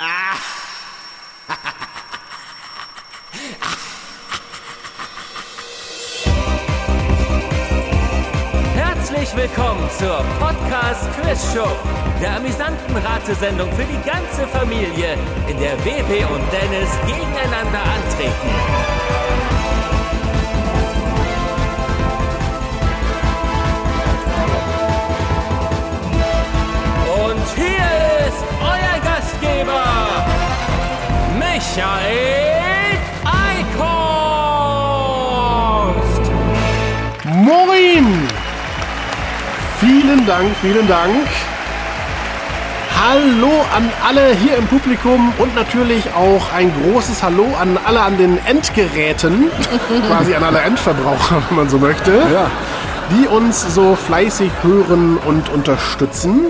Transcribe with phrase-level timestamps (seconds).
[8.74, 11.68] Herzlich willkommen zur Podcast Quiz Show,
[12.22, 15.18] der amüsanten Ratesendung für die ganze Familie,
[15.48, 18.48] in der WW und Dennis gegeneinander antreten.
[27.26, 27.84] Und hier
[28.28, 28.49] ist
[29.60, 30.24] Gastgeber,
[31.38, 34.80] Michael Eickhorst.
[37.24, 38.28] Moin!
[39.80, 41.26] Vielen Dank, vielen Dank.
[43.02, 48.18] Hallo an alle hier im Publikum und natürlich auch ein großes Hallo an alle an
[48.18, 49.50] den Endgeräten,
[50.06, 52.50] quasi an alle Endverbraucher, wenn man so möchte, Ja.
[53.10, 56.46] die uns so fleißig hören und unterstützen.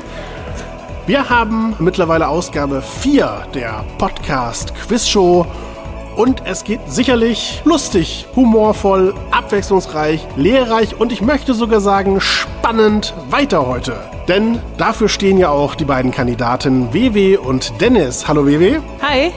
[1.10, 5.44] Wir haben mittlerweile Ausgabe 4 der Podcast Quiz Show
[6.14, 13.66] und es geht sicherlich lustig, humorvoll, abwechslungsreich, lehrreich und ich möchte sogar sagen spannend weiter
[13.66, 13.96] heute.
[14.28, 18.28] Denn dafür stehen ja auch die beiden Kandidaten WW und Dennis.
[18.28, 18.78] Hallo WW.
[19.02, 19.32] Hi.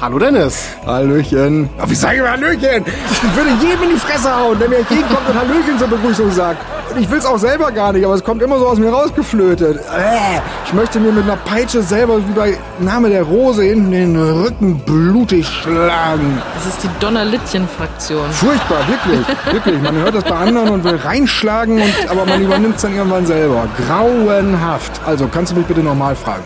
[0.00, 0.68] Hallo Dennis.
[0.86, 1.68] Hallöchen.
[1.82, 2.84] Oh, wie sage ich mal Hallöchen?
[3.10, 6.64] Ich würde jedem in die Fresse hauen, der mir entgegenkommt und Hallöchen zur Begrüßung sagt.
[7.00, 9.76] Ich will es auch selber gar nicht, aber es kommt immer so aus mir rausgeflötet.
[9.76, 14.16] Äh, ich möchte mir mit einer Peitsche selber wie bei Name der Rose hinten den
[14.16, 16.42] Rücken blutig schlagen.
[16.54, 18.30] Das ist die Donnerlittchen-Fraktion.
[18.32, 19.26] Furchtbar, wirklich.
[19.52, 19.80] Wirklich.
[19.82, 23.26] Man hört das bei anderen und will reinschlagen, und, aber man übernimmt es dann irgendwann
[23.26, 23.68] selber.
[23.86, 25.00] Grauenhaft.
[25.06, 26.44] Also, kannst du mich bitte nochmal fragen?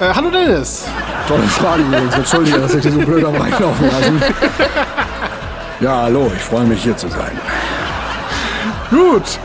[0.00, 0.84] Äh, hallo Dennis.
[1.28, 2.14] Tolle Frage übrigens.
[2.14, 4.22] Entschuldige, dass ich dir so blöd am Reinlaufen lassen.
[5.80, 7.32] Ja, hallo, ich freue mich hier zu sein.
[8.90, 9.38] Gut.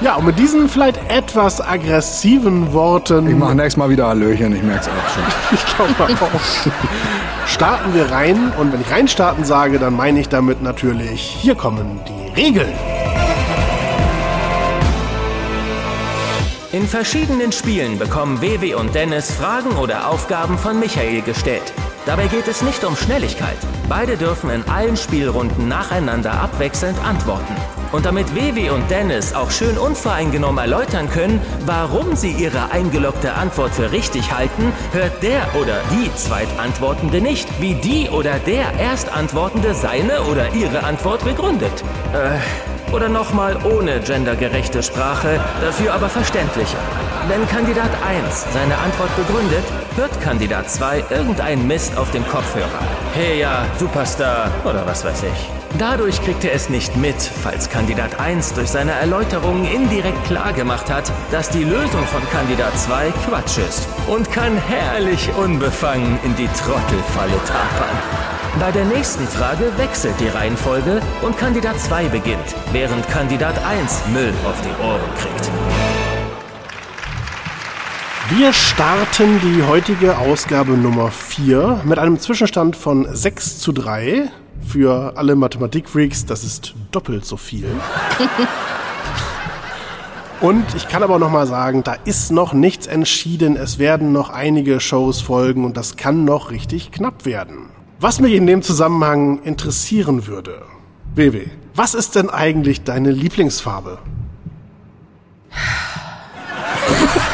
[0.00, 3.28] Ja, und mit diesen vielleicht etwas aggressiven Worten.
[3.28, 5.22] Ich mache nächstes Mal wieder Hallöchen, ich merke es auch schon.
[5.52, 7.46] Ich glaube auch.
[7.46, 12.00] Starten wir rein und wenn ich reinstarten sage, dann meine ich damit natürlich, hier kommen
[12.08, 12.72] die Regeln.
[16.72, 21.72] In verschiedenen Spielen bekommen WW und Dennis Fragen oder Aufgaben von Michael gestellt.
[22.06, 23.58] Dabei geht es nicht um Schnelligkeit.
[23.88, 27.54] Beide dürfen in allen Spielrunden nacheinander abwechselnd antworten.
[27.92, 33.74] Und damit WW und Dennis auch schön unvoreingenommen erläutern können, warum sie ihre eingeloggte Antwort
[33.74, 40.22] für richtig halten, hört der oder die Zweitantwortende nicht, wie die oder der Erstantwortende seine
[40.22, 41.84] oder ihre Antwort begründet.
[42.14, 46.78] Äh, oder nochmal ohne gendergerechte Sprache, dafür aber verständlicher.
[47.28, 49.64] Wenn Kandidat 1 seine Antwort begründet,
[49.96, 52.80] hört Kandidat 2 irgendeinen Mist auf dem Kopfhörer.
[53.14, 55.61] Hey ja, Superstar oder was weiß ich.
[55.78, 61.10] Dadurch kriegt er es nicht mit, falls Kandidat 1 durch seine Erläuterungen indirekt klargemacht hat,
[61.30, 67.38] dass die Lösung von Kandidat 2 Quatsch ist und kann herrlich unbefangen in die Trottelfalle
[67.46, 67.96] tapern.
[68.60, 74.34] Bei der nächsten Frage wechselt die Reihenfolge und Kandidat 2 beginnt, während Kandidat 1 Müll
[74.44, 75.50] auf die Ohren kriegt.
[78.38, 84.30] Wir starten die heutige Ausgabe Nummer 4 mit einem Zwischenstand von 6 zu 3.
[84.66, 87.66] Für alle Mathematikfreaks, das ist doppelt so viel.
[90.42, 93.54] Und ich kann aber noch mal sagen, da ist noch nichts entschieden.
[93.54, 97.68] Es werden noch einige Shows folgen und das kann noch richtig knapp werden.
[98.00, 100.64] Was mich in dem Zusammenhang interessieren würde,
[101.14, 101.46] WW,
[101.76, 103.98] was ist denn eigentlich deine Lieblingsfarbe?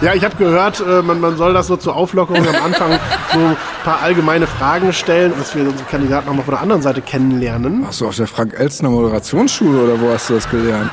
[0.00, 2.98] Ja, ich habe gehört, äh, man, man soll das so zur Auflockerung am Anfang
[3.34, 7.02] so ein paar allgemeine Fragen stellen, dass wir unsere Kandidaten nochmal von der anderen Seite
[7.02, 7.86] kennenlernen.
[7.86, 10.90] Hast du auf der Frank-Elstner Moderationsschule oder wo hast du das gelernt?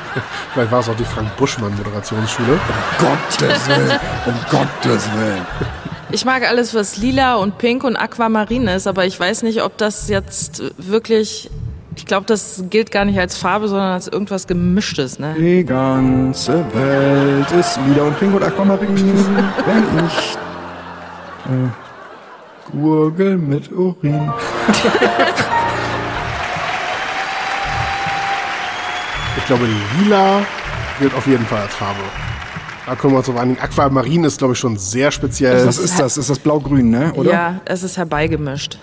[0.52, 2.60] Vielleicht war es auch die Frank Buschmann Moderationsschule.
[2.98, 5.46] Gottes Willen, um Gottes Willen.
[6.10, 9.78] Ich mag alles, was lila und pink und aquamarin ist, aber ich weiß nicht, ob
[9.78, 11.50] das jetzt wirklich.
[11.98, 15.34] Ich glaube, das gilt gar nicht als Farbe, sondern als irgendwas Gemischtes, ne?
[15.36, 18.96] Die ganze Welt ist lila und pink und aquamarin,
[19.66, 20.36] wenn ich
[21.50, 24.30] äh, gurgel mit Urin.
[29.36, 29.66] Ich glaube,
[29.98, 30.42] lila
[31.00, 31.98] gilt auf jeden Fall als Farbe.
[32.88, 33.60] Da können wir uns auf einigen.
[33.60, 35.66] Aquamarin ist, glaube ich, schon sehr speziell.
[35.66, 36.16] Was ist das?
[36.16, 37.12] Ist das blau-grün, ne?
[37.16, 37.30] Oder?
[37.30, 38.78] Ja, es ist herbeigemischt.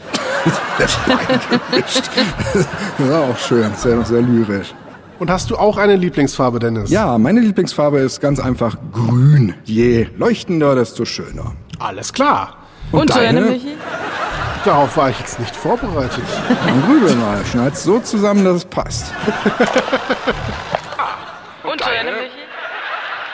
[3.00, 3.74] Ja, auch schön.
[3.75, 4.75] Sehr, sehr lyrisch.
[5.18, 6.92] Und hast du auch eine Lieblingsfarbe, Dennis?
[6.92, 9.56] Ja, meine Lieblingsfarbe ist ganz einfach grün.
[9.63, 11.54] Je leuchtender, desto schöner.
[11.80, 12.57] Alles klar.
[12.92, 13.42] Und, deine?
[13.42, 13.74] deine, Michi?
[14.66, 16.24] Darauf war ich jetzt nicht vorbereitet.
[16.48, 17.44] Dann grübel mal.
[17.52, 19.12] Schneid's so zusammen, dass es passt.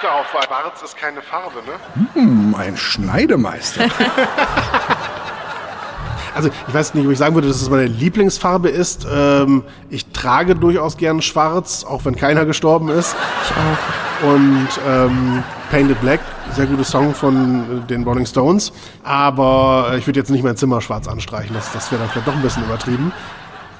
[0.01, 0.07] Michi?
[0.07, 2.03] darauf, schwarz ist keine Farbe, ne?
[2.13, 3.85] Hm, ein Schneidemeister.
[6.33, 9.05] Also ich weiß nicht, ob ich sagen würde, dass es meine Lieblingsfarbe ist.
[9.13, 13.17] Ähm, ich trage durchaus gern schwarz, auch wenn keiner gestorben ist.
[13.43, 14.29] Ich auch.
[14.33, 16.21] Und ähm, Painted Black,
[16.53, 18.71] sehr guter Song von den Rolling Stones.
[19.03, 22.35] Aber ich würde jetzt nicht mein Zimmer schwarz anstreichen, das, das wäre dann vielleicht doch
[22.35, 23.11] ein bisschen übertrieben.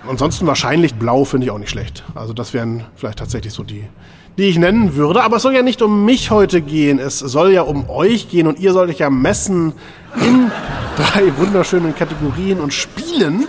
[0.08, 2.04] Ansonsten wahrscheinlich blau finde ich auch nicht schlecht.
[2.16, 3.88] Also das wären vielleicht tatsächlich so die,
[4.38, 5.24] die ich nennen würde.
[5.24, 7.00] Aber es soll ja nicht um mich heute gehen.
[7.00, 9.74] Es soll ja um euch gehen und ihr sollt euch ja messen
[10.20, 10.52] in
[10.98, 13.48] drei wunderschönen Kategorien und Spielen.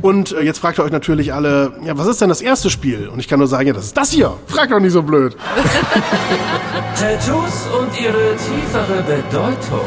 [0.00, 3.08] Und äh, jetzt fragt ihr euch natürlich alle, ja, was ist denn das erste Spiel?
[3.08, 4.34] Und ich kann nur sagen, ja, das ist das hier.
[4.46, 5.36] Fragt doch nicht so blöd.
[6.98, 9.86] Tattoos und ihre tiefere Bedeutung.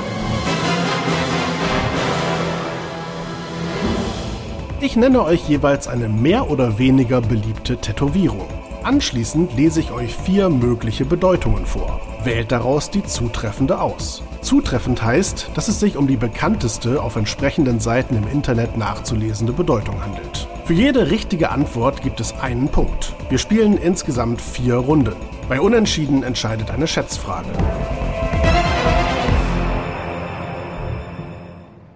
[4.79, 8.47] Ich nenne euch jeweils eine mehr oder weniger beliebte Tätowierung.
[8.85, 11.99] Anschließend lese ich euch vier mögliche Bedeutungen vor.
[12.23, 14.21] Wählt daraus die zutreffende aus.
[14.41, 19.99] Zutreffend heißt, dass es sich um die bekannteste auf entsprechenden Seiten im Internet nachzulesende Bedeutung
[20.03, 20.47] handelt.
[20.65, 23.15] Für jede richtige Antwort gibt es einen Punkt.
[23.29, 25.15] Wir spielen insgesamt vier Runden.
[25.49, 27.49] Bei Unentschieden entscheidet eine Schätzfrage.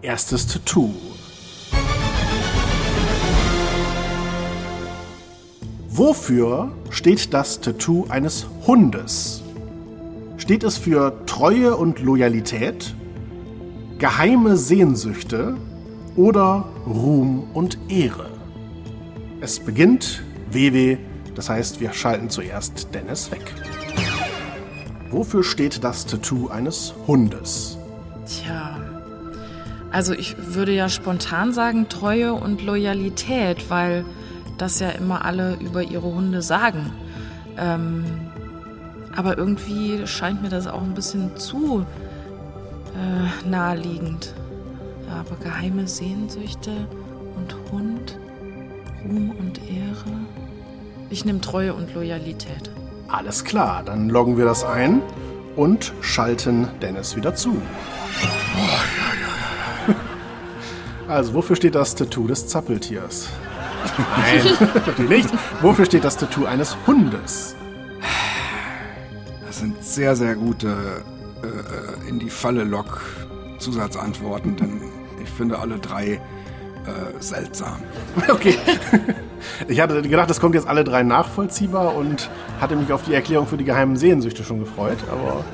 [0.01, 0.91] Erstes Tattoo.
[5.99, 9.43] Wofür steht das Tattoo eines Hundes?
[10.37, 12.95] Steht es für Treue und Loyalität,
[13.97, 15.57] geheime Sehnsüchte
[16.15, 18.29] oder Ruhm und Ehre?
[19.41, 20.95] Es beginnt WW,
[21.35, 23.53] das heißt, wir schalten zuerst Dennis weg.
[25.11, 27.77] Wofür steht das Tattoo eines Hundes?
[28.25, 28.79] Tja.
[29.91, 34.05] Also ich würde ja spontan sagen Treue und Loyalität, weil
[34.61, 36.91] das ja immer alle über ihre Hunde sagen.
[37.57, 38.05] Ähm,
[39.15, 41.85] aber irgendwie scheint mir das auch ein bisschen zu
[42.95, 44.33] äh, naheliegend.
[45.07, 46.71] Ja, aber geheime Sehnsüchte
[47.35, 48.17] und Hund,
[49.03, 50.19] Ruhm und Ehre.
[51.09, 52.69] Ich nehme Treue und Loyalität.
[53.07, 55.01] Alles klar, dann loggen wir das ein
[55.55, 57.61] und schalten Dennis wieder zu.
[61.07, 63.29] Also, wofür steht das Tattoo des Zappeltiers?
[63.97, 65.29] Nein, natürlich nicht.
[65.61, 67.55] Wofür steht das Tattoo eines Hundes?
[69.45, 70.67] Das sind sehr, sehr gute
[71.43, 73.01] äh, in die Falle Lock
[73.57, 74.81] Zusatzantworten, denn
[75.21, 76.19] ich finde alle drei äh,
[77.19, 77.77] seltsam.
[78.29, 78.55] Okay.
[79.69, 82.29] Ich hatte gedacht, das kommt jetzt alle drei nachvollziehbar und
[82.59, 85.45] hatte mich auf die Erklärung für die geheimen Sehnsüchte schon gefreut, aber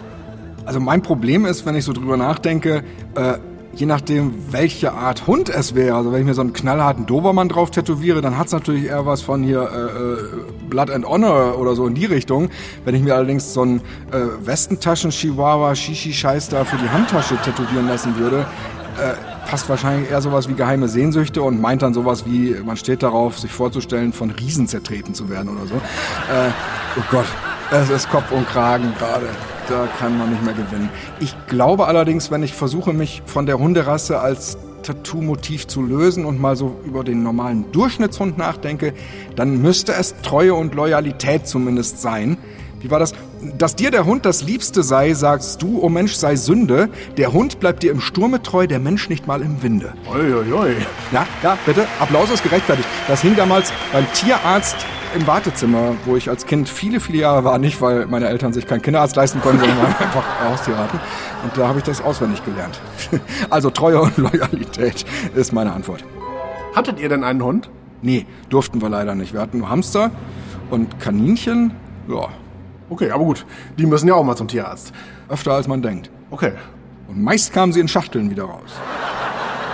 [0.66, 2.84] Also mein Problem ist, wenn ich so drüber nachdenke,
[3.16, 3.38] äh,
[3.76, 7.50] je nachdem, welche Art Hund es wäre, also wenn ich mir so einen knallharten Dobermann
[7.50, 10.18] drauf tätowiere, dann hat's natürlich eher was von hier äh, äh,
[10.70, 12.50] Blood and Honor oder so in die Richtung.
[12.86, 13.82] Wenn ich mir allerdings so einen
[14.12, 18.46] äh, Westentaschen-Chihuahua Shishi-Scheiß da für die Handtasche tätowieren lassen würde,
[18.98, 19.14] äh,
[19.50, 23.38] passt wahrscheinlich eher sowas wie geheime Sehnsüchte und meint dann sowas wie, man steht darauf,
[23.38, 25.76] sich vorzustellen, von Riesen zertreten zu werden oder so.
[25.76, 26.50] Äh,
[26.98, 27.28] oh Gott,
[27.72, 29.28] es ist Kopf und Kragen gerade.
[29.68, 30.90] Da kann man nicht mehr gewinnen.
[31.20, 36.40] Ich glaube allerdings, wenn ich versuche, mich von der Hunderasse als Tattoo-Motiv zu lösen und
[36.40, 38.94] mal so über den normalen Durchschnittshund nachdenke,
[39.36, 42.38] dann müsste es Treue und Loyalität zumindest sein.
[42.86, 43.14] Wie war das?
[43.58, 46.90] Dass dir der Hund das Liebste sei, sagst du, oh Mensch, sei Sünde.
[47.18, 49.96] Der Hund bleibt dir im Sturme treu, der Mensch nicht mal im Winde.
[50.08, 50.76] oi, oi, oi.
[51.12, 51.88] Ja, ja, bitte.
[52.00, 52.88] Applaus ist gerechtfertigt.
[53.08, 54.76] Das hing damals beim Tierarzt
[55.16, 57.58] im Wartezimmer, wo ich als Kind viele, viele Jahre war.
[57.58, 61.00] Nicht, weil meine Eltern sich keinen Kinderarzt leisten konnten, sondern einfach Haustiere hatten.
[61.42, 62.80] Und da habe ich das auswendig gelernt.
[63.50, 66.04] Also Treue und Loyalität ist meine Antwort.
[66.76, 67.72] Hattet ihr denn einen Hund?
[68.04, 69.34] Nee, durften wir leider nicht.
[69.34, 70.12] Wir hatten nur Hamster
[70.70, 71.74] und Kaninchen.
[72.08, 72.30] Ja,
[72.90, 73.46] Okay, aber gut,
[73.78, 74.94] die müssen ja auch mal zum Tierarzt.
[75.30, 76.10] öfter als man denkt.
[76.30, 76.52] Okay.
[77.08, 78.72] Und meist kamen sie in Schachteln wieder raus.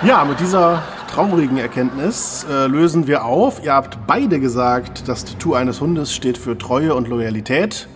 [0.04, 3.64] Ja, mit dieser traurigen Erkenntnis äh, lösen wir auf.
[3.64, 7.88] Ihr habt beide gesagt, das Tattoo eines Hundes steht für Treue und Loyalität.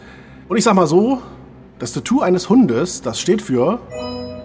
[0.48, 1.22] Und ich sag mal so,
[1.79, 3.79] das Tattoo eines Hundes, das steht für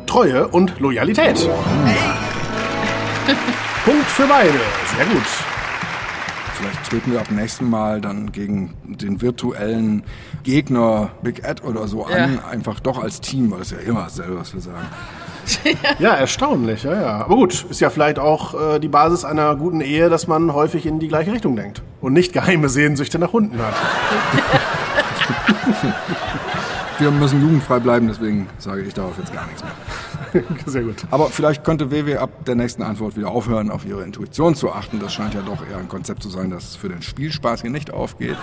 [0.07, 1.49] Treue und Loyalität.
[3.85, 4.61] Punkt für beide.
[4.97, 5.60] Sehr gut.
[6.61, 10.03] Vielleicht treten wir ab nächsten Mal dann gegen den virtuellen
[10.43, 12.35] Gegner Big Ed oder so an.
[12.35, 12.49] Ja.
[12.51, 14.87] Einfach doch als Team, weil es ja immer dasselbe, was wir sagen.
[15.99, 17.25] Ja, erstaunlich, ja, ja.
[17.25, 20.87] Aber gut, ist ja vielleicht auch äh, die Basis einer guten Ehe, dass man häufig
[20.87, 23.75] in die gleiche Richtung denkt und nicht geheime Sehnsüchte nach Hunden hat.
[26.99, 29.73] Wir müssen jugendfrei bleiben, deswegen sage ich darauf jetzt gar nichts mehr.
[30.67, 30.97] Sehr gut.
[31.11, 35.01] Aber vielleicht könnte WW ab der nächsten Antwort wieder aufhören, auf ihre Intuition zu achten.
[35.01, 37.93] Das scheint ja doch eher ein Konzept zu sein, das für den Spielspaß hier nicht
[37.93, 38.37] aufgeht.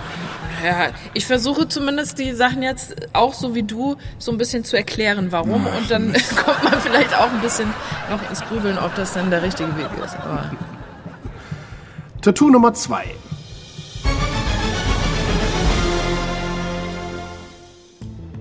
[0.63, 4.75] Ja, ich versuche zumindest die Sachen jetzt auch so wie du so ein bisschen zu
[4.75, 5.65] erklären, warum.
[5.67, 6.13] Ach, und dann
[6.45, 7.69] kommt man vielleicht auch ein bisschen
[8.09, 10.15] noch ins Grübeln, ob das dann der richtige Weg ist.
[10.15, 10.51] Aber
[12.21, 13.05] Tattoo Nummer 2.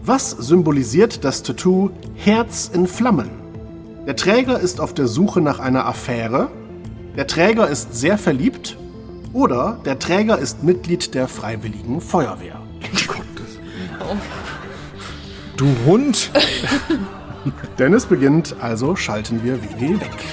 [0.08, 3.28] Was symbolisiert das Tattoo Herz in Flammen?
[4.06, 6.48] Der Träger ist auf der Suche nach einer Affäre,
[7.16, 8.76] der Träger ist sehr verliebt
[9.32, 12.62] oder der Träger ist Mitglied der Freiwilligen Feuerwehr.
[15.56, 16.30] Du Hund!
[17.80, 20.24] Dennis beginnt, also schalten wir WW weg.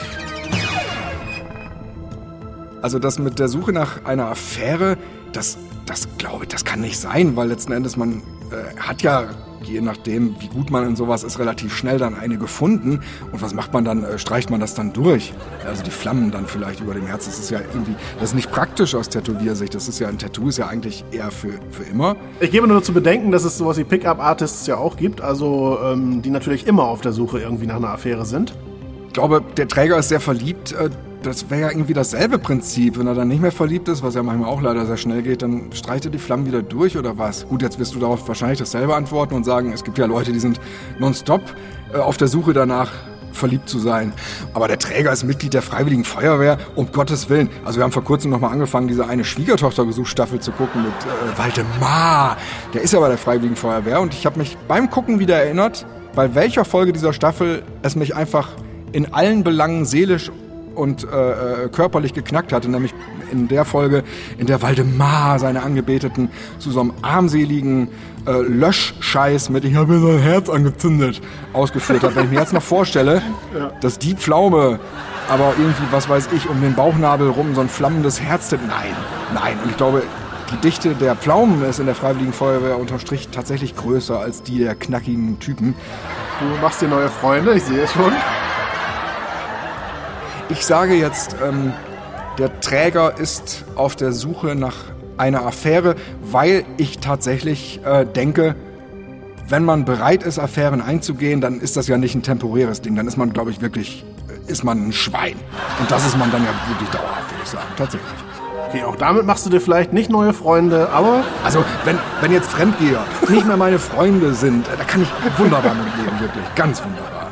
[2.84, 4.98] Also das mit der Suche nach einer Affäre,
[5.32, 9.30] das, das glaube ich, das kann nicht sein, weil letzten Endes man äh, hat ja,
[9.64, 13.02] je nachdem, wie gut man in sowas ist, relativ schnell dann eine gefunden.
[13.32, 14.04] Und was macht man dann?
[14.04, 15.34] Äh, streicht man das dann durch?
[15.66, 17.26] Also die Flammen dann vielleicht über dem Herz.
[17.26, 19.74] Das ist ja irgendwie, das ist nicht praktisch aus Tätowiersicht.
[19.74, 22.16] Das ist ja ein Tattoo, ist ja eigentlich eher für, für immer.
[22.40, 26.22] Ich gebe nur zu bedenken, dass es sowas wie Pickup-Artists ja auch gibt, also ähm,
[26.22, 28.54] die natürlich immer auf der Suche irgendwie nach einer Affäre sind.
[29.08, 30.74] Ich glaube, der Träger ist sehr verliebt.
[30.74, 30.90] Äh,
[31.24, 33.00] Das wäre ja irgendwie dasselbe Prinzip.
[33.00, 35.42] Wenn er dann nicht mehr verliebt ist, was ja manchmal auch leider sehr schnell geht,
[35.42, 37.48] dann streicht er die Flammen wieder durch oder was?
[37.48, 40.40] Gut, jetzt wirst du darauf wahrscheinlich dasselbe antworten und sagen, es gibt ja Leute, die
[40.40, 40.60] sind
[41.00, 41.42] nonstop
[41.94, 42.92] äh, auf der Suche danach,
[43.32, 44.14] verliebt zu sein.
[44.54, 47.50] Aber der Träger ist Mitglied der Freiwilligen Feuerwehr, um Gottes Willen.
[47.66, 52.38] Also wir haben vor kurzem nochmal angefangen, diese eine Schwiegertochter-Besuchsstaffel zu gucken mit äh, Waldemar.
[52.74, 55.86] Der ist ja bei der Freiwilligen Feuerwehr und ich habe mich beim Gucken wieder erinnert,
[56.16, 58.50] bei welcher Folge dieser Staffel es mich einfach
[58.92, 60.32] in allen Belangen seelisch
[60.76, 62.94] und äh, äh, körperlich geknackt hatte, nämlich
[63.32, 64.04] in der Folge,
[64.38, 67.90] in der Waldemar seine Angebeteten zu so einem armseligen
[68.26, 71.22] äh, Löschscheiß mit Ich habe mir sein Herz angezündet
[71.54, 72.16] ausgeführt hat.
[72.16, 73.22] Wenn ich mir jetzt noch vorstelle,
[73.82, 74.80] dass die Pflaume
[75.30, 78.52] aber irgendwie, was weiß ich, um den Bauchnabel rum so ein flammendes Herz...
[78.52, 78.96] Nein,
[79.34, 79.58] nein.
[79.64, 80.04] Und ich glaube,
[80.52, 84.60] die Dichte der Pflaumen ist in der Freiwilligen Feuerwehr unterm Strich tatsächlich größer als die
[84.60, 85.76] der knackigen Typen.
[86.40, 88.12] Du machst dir neue Freunde, ich sehe es schon.
[90.50, 91.74] Ich sage jetzt, ähm,
[92.38, 94.76] der Träger ist auf der Suche nach
[95.18, 98.56] einer Affäre, weil ich tatsächlich äh, denke,
[99.48, 102.96] wenn man bereit ist, Affären einzugehen, dann ist das ja nicht ein temporäres Ding.
[102.96, 104.06] Dann ist man, glaube ich, wirklich,
[104.48, 105.36] äh, ist man ein Schwein.
[105.80, 107.68] Und das ist man dann ja wirklich dauerhaft, würde ich sagen.
[107.78, 108.10] Tatsächlich.
[108.70, 112.50] Okay, auch damit machst du dir vielleicht nicht neue Freunde, aber Also, wenn, wenn jetzt
[112.50, 116.44] Fremdgeher nicht mehr meine Freunde sind, äh, da kann ich wunderbar mit leben, wirklich.
[116.56, 117.23] Ganz wunderbar.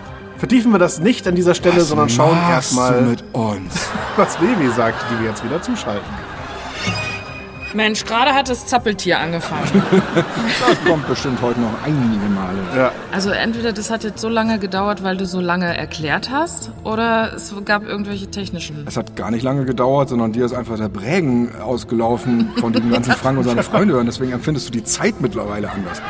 [0.42, 3.88] Vertiefen wir das nicht an dieser Stelle, sondern schauen erstmal, du mit uns?
[4.18, 6.10] was Vivi sagt, die wir jetzt wieder zuschalten.
[7.76, 9.70] Mensch, gerade hat das Zappeltier angefangen.
[10.68, 12.60] Das kommt bestimmt heute noch einige Male.
[12.76, 12.92] Ja.
[13.12, 17.34] Also entweder das hat jetzt so lange gedauert, weil du so lange erklärt hast, oder
[17.36, 18.84] es gab irgendwelche technischen.
[18.88, 22.90] Es hat gar nicht lange gedauert, sondern dir ist einfach der Prägen ausgelaufen von dem
[22.92, 23.98] ganzen Frank und seine Freunde.
[24.00, 26.02] Und deswegen empfindest du die Zeit mittlerweile anders.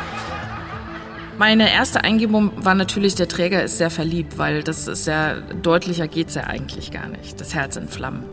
[1.38, 6.06] Meine erste Eingebung war natürlich, der Träger ist sehr verliebt, weil das ist ja, deutlicher
[6.06, 7.40] geht's ja eigentlich gar nicht.
[7.40, 8.24] Das Herz in Flammen.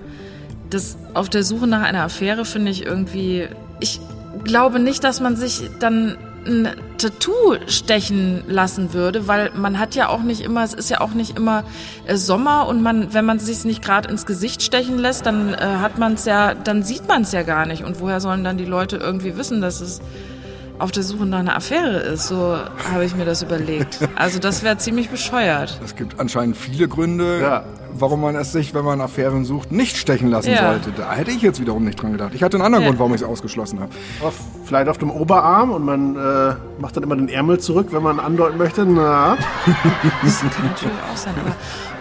[0.70, 3.48] Das auf der Suche nach einer Affäre finde ich irgendwie,
[3.80, 4.00] ich
[4.44, 10.10] glaube nicht, dass man sich dann ein Tattoo stechen lassen würde, weil man hat ja
[10.10, 11.64] auch nicht immer, es ist ja auch nicht immer
[12.06, 15.58] äh, Sommer und man, wenn man sich nicht gerade ins Gesicht stechen lässt, dann äh,
[15.58, 17.84] hat man es ja, dann sieht man es ja gar nicht.
[17.84, 20.02] Und woher sollen dann die Leute irgendwie wissen, dass es
[20.80, 22.28] auf der Suche nach einer Affäre ist?
[22.28, 22.58] So
[22.92, 24.00] habe ich mir das überlegt.
[24.16, 25.80] Also das wäre ziemlich bescheuert.
[25.84, 27.64] Es gibt anscheinend viele Gründe, Ja.
[27.94, 30.72] warum man es sich, wenn man Affären sucht, nicht stechen lassen Ja.
[30.72, 30.92] sollte.
[30.96, 32.32] Da hätte ich jetzt wiederum nicht dran gedacht.
[32.34, 32.90] Ich hatte einen anderen Ja.
[32.90, 33.92] Grund, warum ich es ausgeschlossen habe.
[34.22, 38.04] Auf, vielleicht auf dem Oberarm und man äh, macht dann immer den Ärmel zurück, wenn
[38.04, 38.86] man andeuten möchte.
[38.86, 39.38] Na,
[40.24, 41.34] Das kann natürlich auch sein.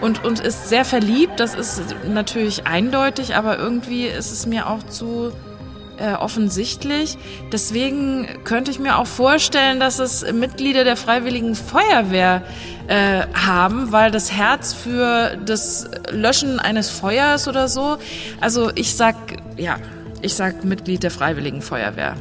[0.01, 4.81] Und, und ist sehr verliebt, das ist natürlich eindeutig, aber irgendwie ist es mir auch
[4.83, 5.31] zu
[5.99, 7.17] äh, offensichtlich.
[7.51, 12.43] Deswegen könnte ich mir auch vorstellen, dass es Mitglieder der Freiwilligen Feuerwehr
[12.87, 17.97] äh, haben, weil das Herz für das Löschen eines Feuers oder so.
[18.39, 19.15] Also ich sag,
[19.57, 19.77] ja,
[20.21, 22.15] ich sag Mitglied der Freiwilligen Feuerwehr.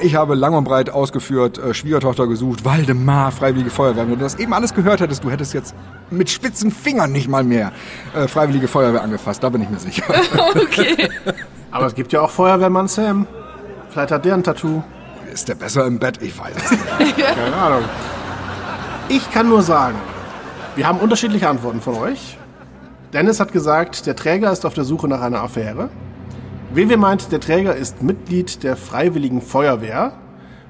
[0.00, 4.04] Ich habe lang und breit ausgeführt, äh, Schwiegertochter gesucht, Waldemar, Freiwillige Feuerwehr.
[4.04, 5.74] Wenn du das eben alles gehört hättest, du hättest jetzt
[6.10, 7.72] mit spitzen Fingern nicht mal mehr
[8.14, 9.42] äh, Freiwillige Feuerwehr angefasst.
[9.42, 10.04] Da bin ich mir sicher.
[10.54, 11.08] Okay.
[11.70, 13.26] aber es gibt ja auch Feuerwehrmann Sam.
[13.90, 14.82] Vielleicht hat der ein Tattoo.
[15.32, 16.22] Ist der besser im Bett?
[16.22, 17.16] Ich weiß es nicht.
[17.16, 17.84] Keine Ahnung.
[19.08, 19.96] Ich kann nur sagen,
[20.76, 22.36] wir haben unterschiedliche Antworten von euch.
[23.12, 25.88] Dennis hat gesagt, der Träger ist auf der Suche nach einer Affäre.
[26.74, 30.12] WW meint, der Träger ist Mitglied der Freiwilligen Feuerwehr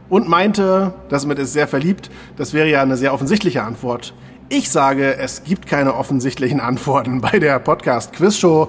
[0.08, 4.14] und meinte, das mit ist sehr verliebt, das wäre ja eine sehr offensichtliche Antwort.
[4.48, 8.68] Ich sage, es gibt keine offensichtlichen Antworten bei der Podcast Quiz Show.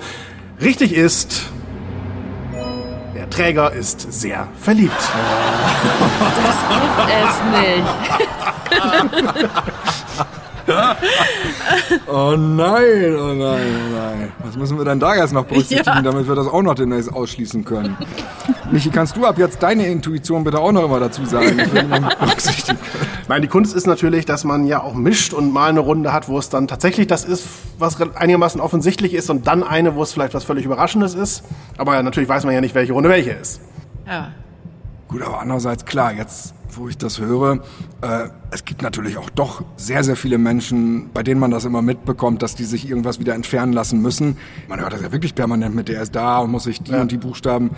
[0.59, 1.43] Richtig ist,
[3.29, 4.93] Träger ist sehr verliebt.
[6.35, 7.41] Das gibt es
[9.35, 9.49] nicht.
[12.07, 14.31] Oh nein, oh nein, oh nein.
[14.43, 16.01] Was müssen wir denn da jetzt noch berücksichtigen, Ja.
[16.01, 17.97] damit wir das auch noch demnächst ausschließen können?
[18.71, 21.59] Michi, kannst du ab jetzt deine Intuition bitte auch noch immer dazu sagen?
[21.59, 23.05] Ich will die noch berücksichtigen können.
[23.27, 26.27] Nein, die Kunst ist natürlich, dass man ja auch mischt und mal eine Runde hat,
[26.27, 27.45] wo es dann tatsächlich das ist,
[27.77, 31.43] was einigermaßen offensichtlich ist und dann eine, wo es vielleicht was völlig Überraschendes ist.
[31.77, 33.61] Aber natürlich weiß man ja nicht, welche Runde welche ist.
[34.07, 34.29] Ja.
[35.07, 37.59] Gut, aber andererseits klar, jetzt wo ich das höre,
[38.01, 41.81] äh, es gibt natürlich auch doch sehr, sehr viele Menschen, bei denen man das immer
[41.81, 44.37] mitbekommt, dass die sich irgendwas wieder entfernen lassen müssen.
[44.67, 47.01] Man hört das ja wirklich permanent mit, der ist da und muss sich die Ja.
[47.01, 47.71] und die Buchstaben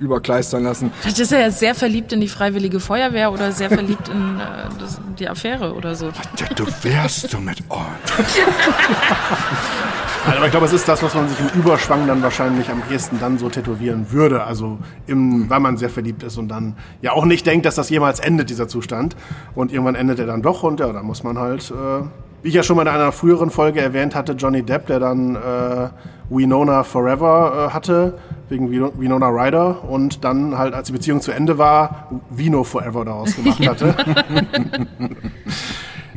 [0.00, 0.90] überkleistern lassen.
[1.00, 4.44] Vielleicht ist er ja sehr verliebt in die Freiwillige Feuerwehr oder sehr verliebt in äh,
[4.78, 6.10] das, die Affäre oder so.
[6.36, 7.86] Tätowierst du mit Ohren?
[10.28, 12.82] Also, aber ich glaube, es ist das, was man sich im Überschwang dann wahrscheinlich am
[12.90, 14.44] ehesten dann so tätowieren würde.
[14.44, 17.88] Also, im, weil man sehr verliebt ist und dann ja auch nicht denkt, dass das
[17.90, 19.16] jemals endet, dieser Zustand.
[19.54, 22.04] Und irgendwann endet er dann doch und ja, da muss man halt, äh,
[22.42, 25.34] wie ich ja schon mal in einer früheren Folge erwähnt hatte, Johnny Depp, der dann
[25.36, 25.88] äh,
[26.30, 28.18] Winona Forever äh, hatte,
[28.50, 33.04] wegen Wino- Winona Ryder und dann halt, als die Beziehung zu Ende war, Vino Forever
[33.04, 33.94] daraus gemacht hatte.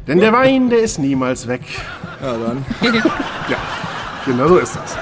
[0.07, 1.61] Denn der Wein, der ist niemals weg.
[2.21, 2.65] Ja, dann.
[3.49, 3.57] Ja,
[4.25, 4.97] genau so ist das.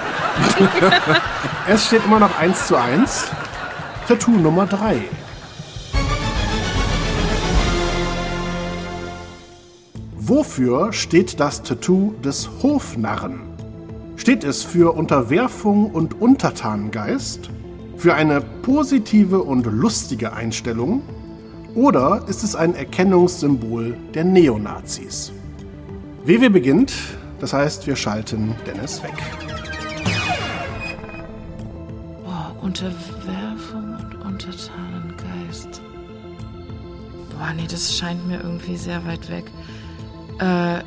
[1.67, 3.27] es steht immer noch 1 zu 1.
[4.07, 5.01] Tattoo Nummer 3.
[10.15, 13.41] Wofür steht das Tattoo des Hofnarren?
[14.15, 17.49] Steht es für Unterwerfung und Untertanengeist?
[17.97, 21.01] Für eine positive und lustige Einstellung?
[21.73, 25.31] Oder ist es ein Erkennungssymbol der Neonazis?
[26.25, 26.93] WW beginnt,
[27.39, 29.13] das heißt, wir schalten Dennis weg.
[32.23, 35.81] Boah, Unterwerfung und Untertanengeist.
[37.31, 39.45] Boah, nee, das scheint mir irgendwie sehr weit weg.
[40.39, 40.79] Äh,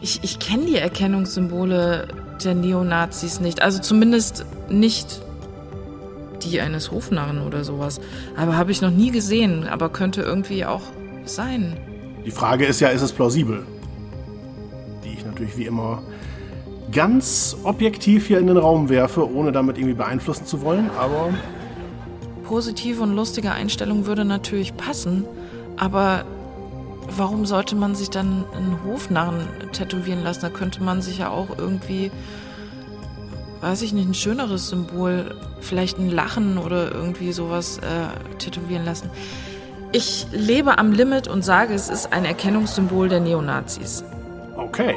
[0.00, 2.08] ich ich kenne die Erkennungssymbole
[2.44, 3.62] der Neonazis nicht.
[3.62, 5.22] Also zumindest nicht
[6.42, 8.00] die eines Hofnarren oder sowas.
[8.36, 9.68] Aber habe ich noch nie gesehen.
[9.68, 10.82] Aber könnte irgendwie auch
[11.24, 11.76] sein.
[12.24, 13.64] Die Frage ist ja, ist es plausibel?
[15.42, 16.02] Ich wie immer
[16.92, 21.30] ganz objektiv hier in den Raum werfe, ohne damit irgendwie beeinflussen zu wollen, aber
[22.44, 25.24] Positive und lustige Einstellung würde natürlich passen,
[25.78, 26.24] aber
[27.16, 30.42] warum sollte man sich dann einen Hofnarren tätowieren lassen?
[30.42, 32.10] Da könnte man sich ja auch irgendwie,
[33.62, 39.08] weiß ich nicht, ein schöneres Symbol, vielleicht ein Lachen oder irgendwie sowas äh, tätowieren lassen.
[39.92, 44.04] Ich lebe am Limit und sage, es ist ein Erkennungssymbol der Neonazis.
[44.56, 44.94] okay.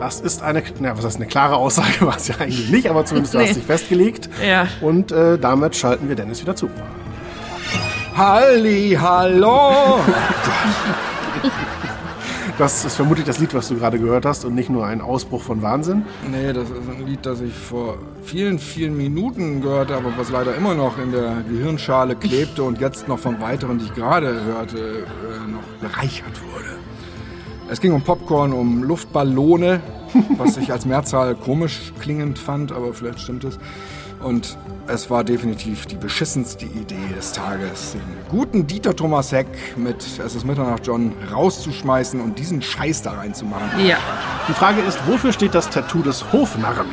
[0.00, 3.04] Das ist eine, na, was heißt eine klare Aussage, war es ja eigentlich nicht, aber
[3.04, 3.46] zumindest du Nee.
[3.48, 4.28] hast dich festgelegt.
[4.44, 4.66] Ja.
[4.80, 6.68] Und äh, damit schalten wir Dennis wieder zu.
[8.16, 10.00] Halli, hallo!
[12.58, 15.40] Das ist vermutlich das Lied, was du gerade gehört hast und nicht nur ein Ausbruch
[15.42, 16.02] von Wahnsinn.
[16.30, 20.54] Nee, das ist ein Lied, das ich vor vielen, vielen Minuten gehört habe, was leider
[20.54, 24.76] immer noch in der Gehirnschale klebte und jetzt noch von weiteren, die ich gerade hörte,
[24.78, 26.66] äh, noch bereichert wurde.
[27.70, 29.80] Es ging um Popcorn, um Luftballone,
[30.38, 33.60] was ich als Mehrzahl komisch klingend fand, aber vielleicht stimmt es.
[34.20, 40.04] Und es war definitiv die beschissenste Idee des Tages, den guten Dieter Thomas Heck mit
[40.18, 43.86] Es ist Mitternacht John rauszuschmeißen und diesen Scheiß da reinzumachen.
[43.86, 43.98] Ja.
[44.48, 46.88] Die Frage ist, wofür steht das Tattoo des Hofnarren?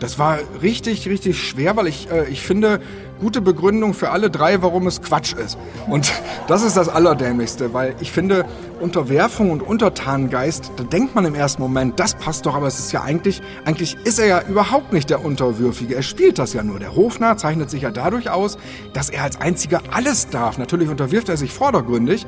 [0.00, 2.80] Das war richtig, richtig schwer, weil ich, äh, ich finde,
[3.20, 5.58] gute Begründung für alle drei, warum es Quatsch ist.
[5.88, 6.12] Und
[6.46, 8.44] das ist das Allerdämlichste, weil ich finde,
[8.80, 12.92] Unterwerfung und Untertanengeist, da denkt man im ersten Moment, das passt doch, aber es ist
[12.92, 15.94] ja eigentlich, eigentlich ist er ja überhaupt nicht der Unterwürfige.
[15.94, 16.78] Er spielt das ja nur.
[16.78, 18.58] Der Hofnarr zeichnet sich ja dadurch aus,
[18.92, 20.58] dass er als einziger alles darf.
[20.58, 22.26] Natürlich unterwirft er sich vordergründig,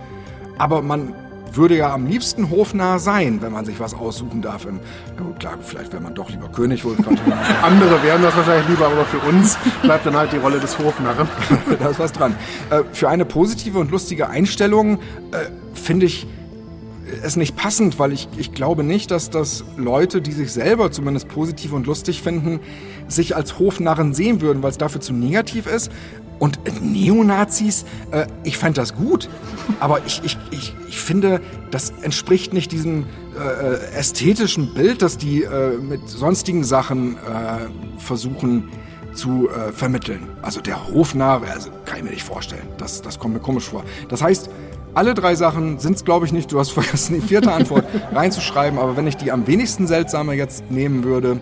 [0.58, 1.14] aber man
[1.52, 4.66] würde ja am liebsten hofnah sein, wenn man sich was aussuchen darf.
[4.66, 4.80] Im,
[5.16, 6.96] ja gut, klar, vielleicht wäre man doch lieber König, wohl
[7.62, 11.28] Andere wären das wahrscheinlich lieber, aber für uns bleibt dann halt die Rolle des Hofnarren.
[11.78, 12.34] da ist was dran.
[12.70, 14.98] Äh, für eine positive und lustige Einstellung
[15.32, 16.26] äh, finde ich
[17.22, 21.28] es nicht passend, weil ich, ich glaube nicht, dass das Leute, die sich selber zumindest
[21.28, 22.60] positiv und lustig finden,
[23.08, 25.90] sich als Hofnarren sehen würden, weil es dafür zu negativ ist.
[26.38, 29.28] Und Neonazis, äh, ich fände das gut,
[29.78, 33.04] aber ich, ich, ich, ich finde, das entspricht nicht diesem
[33.38, 37.18] äh, ästhetischen Bild, das die äh, mit sonstigen Sachen äh,
[37.98, 38.70] versuchen
[39.12, 40.28] zu äh, vermitteln.
[40.40, 42.66] Also der Hofnarr, also kann ich mir nicht vorstellen.
[42.78, 43.84] Das, das kommt mir komisch vor.
[44.08, 44.48] Das heißt,
[44.94, 46.50] alle drei Sachen sind es, glaube ich, nicht.
[46.52, 48.78] Du hast vergessen, die vierte Antwort reinzuschreiben.
[48.78, 51.40] Aber wenn ich die am wenigsten seltsame jetzt nehmen würde,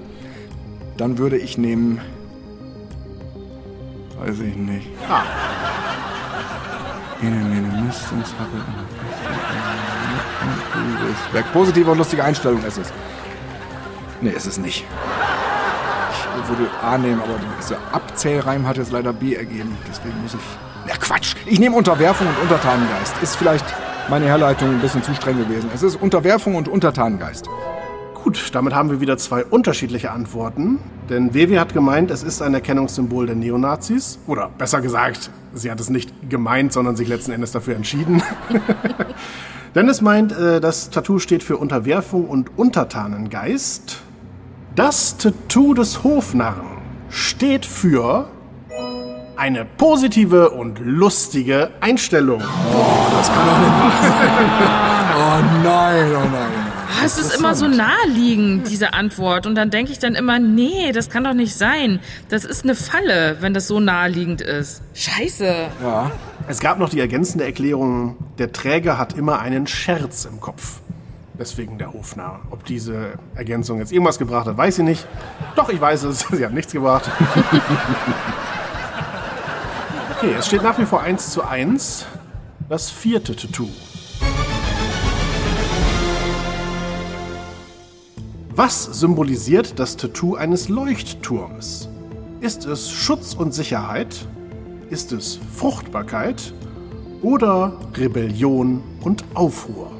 [0.96, 2.00] dann würde ich nehmen.
[4.20, 4.88] Weiß ich nicht.
[5.08, 5.22] Ah.
[11.32, 11.44] Weg.
[11.52, 12.92] Positive und lustige Einstellung ist es.
[14.20, 14.84] Nee, ist es nicht.
[16.40, 19.76] Ich würde A nehmen, aber dieser Abzählreim hat jetzt leider B ergeben.
[19.88, 20.40] Deswegen muss ich
[20.86, 21.34] na Quatsch.
[21.46, 23.14] Ich nehme Unterwerfung und Untertanengeist.
[23.22, 23.64] Ist vielleicht
[24.08, 25.70] meine Herleitung ein bisschen zu streng gewesen.
[25.74, 27.46] Es ist Unterwerfung und Untertanengeist.
[28.24, 30.78] Gut, damit haben wir wieder zwei unterschiedliche Antworten.
[31.08, 34.18] Denn WW hat gemeint, es ist ein Erkennungssymbol der Neonazis.
[34.26, 38.22] Oder besser gesagt, sie hat es nicht gemeint, sondern sich letzten Endes dafür entschieden.
[39.74, 44.00] Dennis meint, äh, das Tattoo steht für Unterwerfung und Untertanengeist.
[44.74, 46.78] Das Tattoo des Hofnarren
[47.10, 48.28] steht für
[49.38, 52.42] eine positive und lustige Einstellung.
[52.42, 54.84] Oh, das kann doch nicht wahr sein.
[55.20, 56.50] Oh nein, oh nein.
[57.00, 59.46] Oh, es ist immer so naheliegend, diese Antwort.
[59.46, 61.98] Und dann denke ich dann immer, nee, das kann doch nicht sein.
[62.28, 64.82] Das ist eine Falle, wenn das so naheliegend ist.
[64.94, 65.70] Scheiße.
[65.82, 66.12] Ja.
[66.46, 70.80] Es gab noch die ergänzende Erklärung, der Träger hat immer einen Scherz im Kopf.
[71.38, 72.40] Deswegen der Hofnarr.
[72.50, 75.06] Ob diese Ergänzung jetzt irgendwas gebracht hat, weiß ich nicht.
[75.56, 76.20] Doch, ich weiß es.
[76.32, 77.10] Sie hat nichts gebracht.
[80.20, 82.04] Okay, es steht nach wie vor 1 zu 1.
[82.68, 83.68] Das vierte Tattoo.
[88.50, 91.88] Was symbolisiert das Tattoo eines Leuchtturms?
[92.40, 94.26] Ist es Schutz und Sicherheit?
[94.90, 96.52] Ist es Fruchtbarkeit?
[97.22, 99.92] Oder Rebellion und Aufruhr?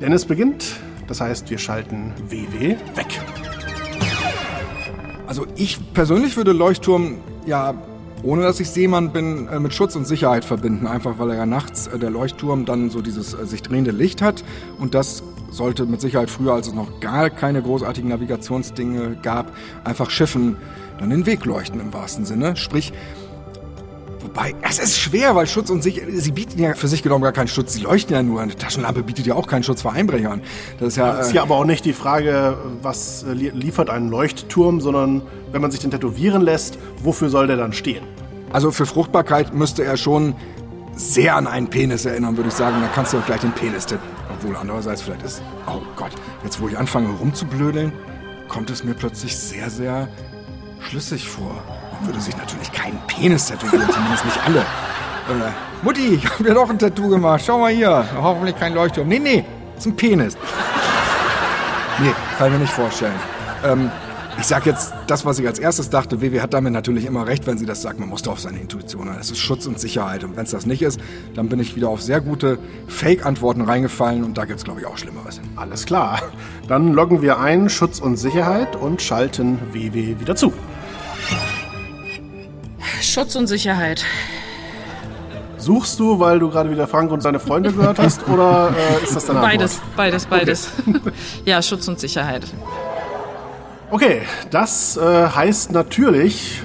[0.00, 0.76] Denn es beginnt,
[1.08, 3.20] das heißt, wir schalten WW weg.
[5.26, 7.74] Also ich persönlich würde Leuchtturm ja
[8.24, 10.86] ohne dass ich Seemann bin, äh, mit Schutz und Sicherheit verbinden.
[10.86, 14.22] Einfach weil er ja nachts äh, der Leuchtturm dann so dieses äh, sich drehende Licht
[14.22, 14.42] hat.
[14.78, 19.52] Und das sollte mit Sicherheit früher, als es noch gar keine großartigen Navigationsdinge gab,
[19.84, 20.56] einfach Schiffen
[20.98, 22.56] dann den Weg leuchten im wahrsten Sinne.
[22.56, 22.92] Sprich,
[24.34, 27.30] Wobei, es ist schwer, weil Schutz und Sicherheit, sie bieten ja für sich genommen gar
[27.30, 27.72] keinen Schutz.
[27.74, 28.40] Sie leuchten ja nur.
[28.40, 30.42] Eine Taschenlampe bietet ja auch keinen Schutz vor Einbrechern.
[30.80, 34.80] Das ist ja, das ist ja aber auch nicht die Frage, was liefert ein Leuchtturm,
[34.80, 38.04] sondern wenn man sich den tätowieren lässt, wofür soll der dann stehen?
[38.52, 40.34] Also für Fruchtbarkeit müsste er schon
[40.96, 42.78] sehr an einen Penis erinnern, würde ich sagen.
[42.80, 44.08] Da kannst du auch gleich den Penis tippen.
[44.36, 47.92] Obwohl andererseits vielleicht ist, oh Gott, jetzt wo ich anfange rumzublödeln,
[48.48, 50.08] kommt es mir plötzlich sehr, sehr
[50.80, 51.62] schlüssig vor.
[52.02, 54.60] Würde sich natürlich keinen Penis tätowieren, zumindest nicht alle.
[54.60, 55.50] Äh,
[55.82, 57.42] Mutti, ich habe dir doch ein Tattoo gemacht.
[57.46, 58.04] Schau mal hier.
[58.20, 59.08] Hoffentlich kein Leuchtturm.
[59.08, 59.44] Nee, nee,
[59.76, 60.36] ist ein Penis.
[62.00, 63.14] Nee, kann ich mir nicht vorstellen.
[63.64, 63.90] Ähm,
[64.38, 66.20] ich sag jetzt das, was ich als erstes dachte.
[66.20, 68.00] WW hat damit natürlich immer recht, wenn sie das sagt.
[68.00, 69.18] Man muss doch auf seine Intuition hören.
[69.20, 70.24] Es ist Schutz und Sicherheit.
[70.24, 71.00] Und wenn es das nicht ist,
[71.34, 74.24] dann bin ich wieder auf sehr gute Fake-Antworten reingefallen.
[74.24, 75.40] Und da gibt es, glaube ich, auch Schlimmeres.
[75.56, 76.20] Alles klar.
[76.68, 80.52] Dann loggen wir ein Schutz und Sicherheit und schalten WW wieder zu.
[83.00, 84.04] Schutz und Sicherheit.
[85.58, 89.16] Suchst du, weil du gerade wieder Frank und seine Freunde gehört hast, oder äh, ist
[89.16, 90.72] das deine Beides, beides, beides.
[90.86, 91.12] Okay.
[91.44, 92.44] ja, Schutz und Sicherheit.
[93.90, 96.62] Okay, das äh, heißt natürlich,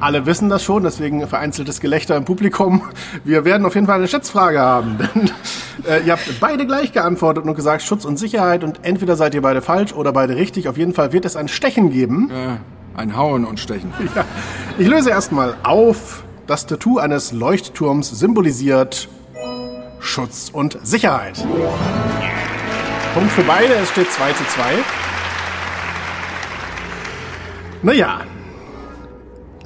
[0.00, 2.82] alle wissen das schon, deswegen vereinzeltes Gelächter im Publikum.
[3.24, 5.30] Wir werden auf jeden Fall eine Schätzfrage haben, denn
[5.88, 9.42] äh, ihr habt beide gleich geantwortet und gesagt Schutz und Sicherheit und entweder seid ihr
[9.42, 10.68] beide falsch oder beide richtig.
[10.68, 12.30] Auf jeden Fall wird es ein Stechen geben.
[12.32, 12.58] Ja,
[12.96, 13.92] ein Hauen und Stechen.
[14.14, 14.24] Ja.
[14.78, 16.24] Ich löse erstmal auf.
[16.46, 19.08] Das Tattoo eines Leuchtturms symbolisiert
[20.00, 21.42] Schutz und Sicherheit.
[23.14, 24.62] Punkt für beide, es steht 2 zu 2.
[27.82, 28.22] Naja,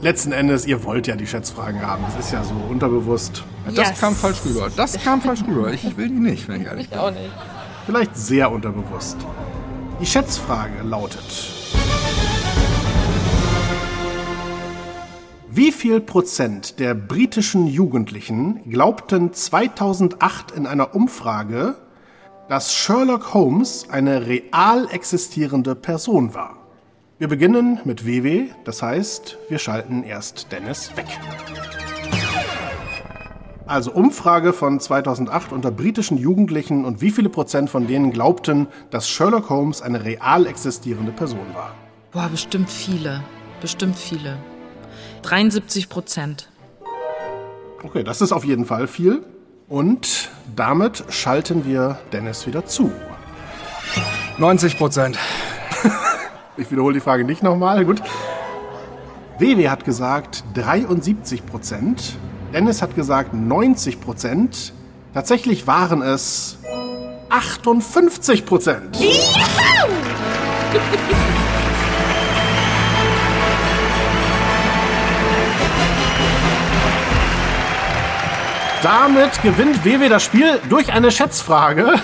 [0.01, 2.05] letzten Endes, ihr wollt ja die Schätzfragen haben.
[2.05, 3.45] Das ist ja so unterbewusst.
[3.67, 4.01] Das yes.
[4.01, 4.71] kam falsch rüber.
[4.75, 5.73] Das kam falsch rüber.
[5.73, 6.99] Ich will die nicht, wenn ich ehrlich bin.
[6.99, 7.31] Ich auch nicht.
[7.87, 9.17] Vielleicht sehr unterbewusst.
[10.01, 11.56] Die Schätzfrage lautet:
[15.57, 21.77] Wie viel Prozent der britischen Jugendlichen glaubten 2008 in einer Umfrage,
[22.51, 26.59] dass Sherlock Holmes eine real existierende Person war?
[27.19, 31.07] Wir beginnen mit WW, das heißt, wir schalten erst Dennis weg.
[33.65, 39.09] Also Umfrage von 2008 unter britischen Jugendlichen und wie viele Prozent von denen glaubten, dass
[39.09, 41.75] Sherlock Holmes eine real existierende Person war?
[42.13, 43.25] Boah, bestimmt viele.
[43.63, 44.37] Bestimmt viele.
[45.23, 46.49] 73 Prozent.
[47.83, 49.23] Okay, das ist auf jeden Fall viel.
[49.69, 52.93] Und damit schalten wir Dennis wieder zu.
[54.39, 55.19] 90 Prozent.
[56.59, 57.85] Ich wiederhole die Frage nicht nochmal.
[57.85, 58.01] Gut.
[59.39, 62.17] WW hat gesagt 73 Prozent.
[62.55, 64.73] Dennis hat gesagt 90 Prozent.
[65.13, 66.57] Tatsächlich waren es
[67.29, 68.97] 58 Prozent.
[78.83, 81.95] Damit gewinnt WW das Spiel durch eine Schätzfrage,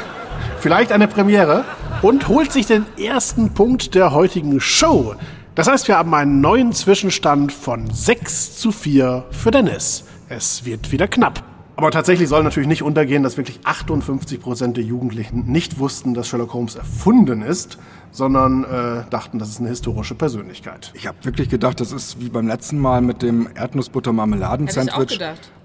[0.59, 1.65] vielleicht eine Premiere,
[2.01, 5.15] und holt sich den ersten Punkt der heutigen Show.
[5.55, 10.05] Das heißt, wir haben einen neuen Zwischenstand von 6 zu 4 für Dennis.
[10.31, 11.45] Es wird wieder knapp.
[11.77, 16.29] Aber tatsächlich soll natürlich nicht untergehen, dass wirklich 58 Prozent der Jugendlichen nicht wussten, dass
[16.29, 17.79] Sherlock Holmes erfunden ist,
[18.11, 20.91] sondern äh, dachten, das ist eine historische Persönlichkeit.
[20.95, 25.21] Ich habe wirklich gedacht, das ist wie beim letzten Mal mit dem Erdnussbutter-Marmeladen-Sandwich.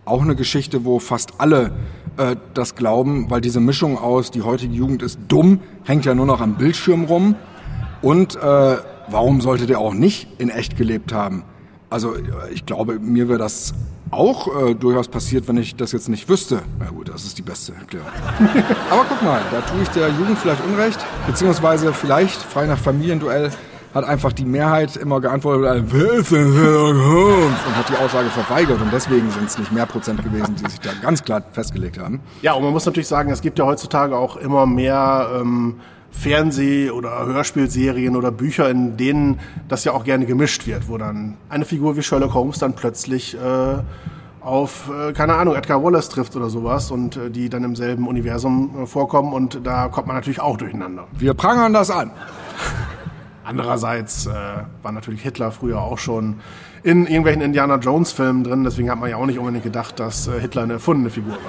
[0.08, 1.72] Auch eine Geschichte, wo fast alle
[2.16, 6.26] äh, das glauben, weil diese Mischung aus, die heutige Jugend ist dumm, hängt ja nur
[6.26, 7.36] noch am Bildschirm rum.
[8.02, 8.78] Und äh,
[9.10, 11.44] warum sollte der auch nicht in echt gelebt haben?
[11.90, 12.16] Also
[12.54, 13.74] ich glaube, mir wäre das
[14.12, 16.62] auch äh, durchaus passiert, wenn ich das jetzt nicht wüsste.
[16.80, 18.08] Na gut, das ist die beste Erklärung.
[18.90, 23.52] Aber guck mal, da tue ich der Jugend vielleicht Unrecht, beziehungsweise vielleicht, frei nach Familienduell,
[23.94, 25.64] hat einfach die Mehrheit immer geantwortet?
[27.68, 28.82] Und hat die Aussage verweigert.
[28.82, 32.20] Und deswegen sind es nicht mehr Prozent gewesen, die sich da ganz klar festgelegt haben.
[32.42, 35.76] Ja, und man muss natürlich sagen, es gibt ja heutzutage auch immer mehr ähm,
[36.12, 41.38] Fernseh- oder Hörspielserien oder Bücher, in denen das ja auch gerne gemischt wird, wo dann
[41.50, 43.78] eine Figur wie Sherlock Holmes dann plötzlich äh,
[44.42, 48.08] auf, äh, keine Ahnung, Edgar Wallace trifft oder sowas und äh, die dann im selben
[48.08, 51.06] Universum äh, vorkommen und da kommt man natürlich auch durcheinander.
[51.12, 52.12] Wir prangern das an.
[53.48, 54.32] Andererseits äh,
[54.84, 56.42] war natürlich Hitler früher auch schon
[56.84, 60.28] in irgendwelchen Indiana Jones Filmen drin, deswegen hat man ja auch nicht unbedingt gedacht, dass
[60.28, 61.40] äh, Hitler eine erfundene Figur war.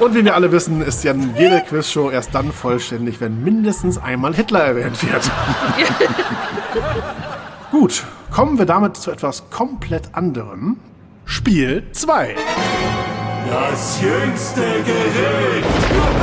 [0.00, 4.34] Und wie wir alle wissen, ist ja jede Quizshow erst dann vollständig, wenn mindestens einmal
[4.34, 5.30] Hitler erwähnt wird.
[7.70, 10.78] Gut, kommen wir damit zu etwas komplett anderem.
[11.26, 12.34] Spiel 2.
[13.48, 16.19] Das jüngste Gericht.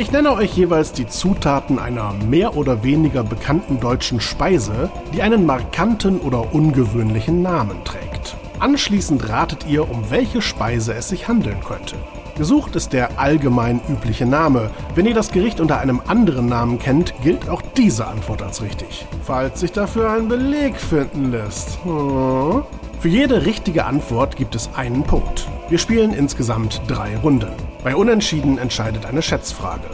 [0.00, 5.44] Ich nenne euch jeweils die Zutaten einer mehr oder weniger bekannten deutschen Speise, die einen
[5.44, 8.34] markanten oder ungewöhnlichen Namen trägt.
[8.60, 11.96] Anschließend ratet ihr, um welche Speise es sich handeln könnte.
[12.38, 14.70] Gesucht ist der allgemein übliche Name.
[14.94, 19.04] Wenn ihr das Gericht unter einem anderen Namen kennt, gilt auch diese Antwort als richtig.
[19.24, 21.78] Falls sich dafür ein Beleg finden lässt.
[21.84, 22.62] Hm.
[23.00, 25.46] Für jede richtige Antwort gibt es einen Punkt.
[25.70, 27.52] Wir spielen insgesamt drei Runden.
[27.84, 29.88] Bei Unentschieden entscheidet eine Schätzfrage.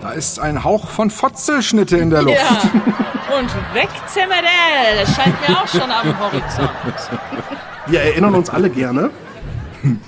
[0.00, 2.38] Da ist ein Hauch von Fotzelschnitte in der Luft.
[2.38, 3.36] Ja.
[3.38, 4.98] Und weg Zemmerdell.
[4.98, 6.70] Das scheint mir auch schon am Horizont.
[7.86, 9.10] Wir erinnern uns alle gerne.
[9.82, 10.00] Und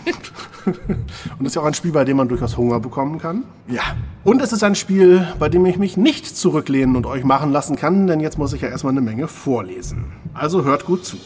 [1.40, 3.44] das ist ja auch ein Spiel, bei dem man durchaus Hunger bekommen kann.
[3.68, 3.82] Ja.
[4.24, 7.76] Und es ist ein Spiel, bei dem ich mich nicht zurücklehnen und euch machen lassen
[7.76, 10.06] kann, denn jetzt muss ich ja erstmal eine Menge vorlesen.
[10.32, 11.18] Also hört gut zu.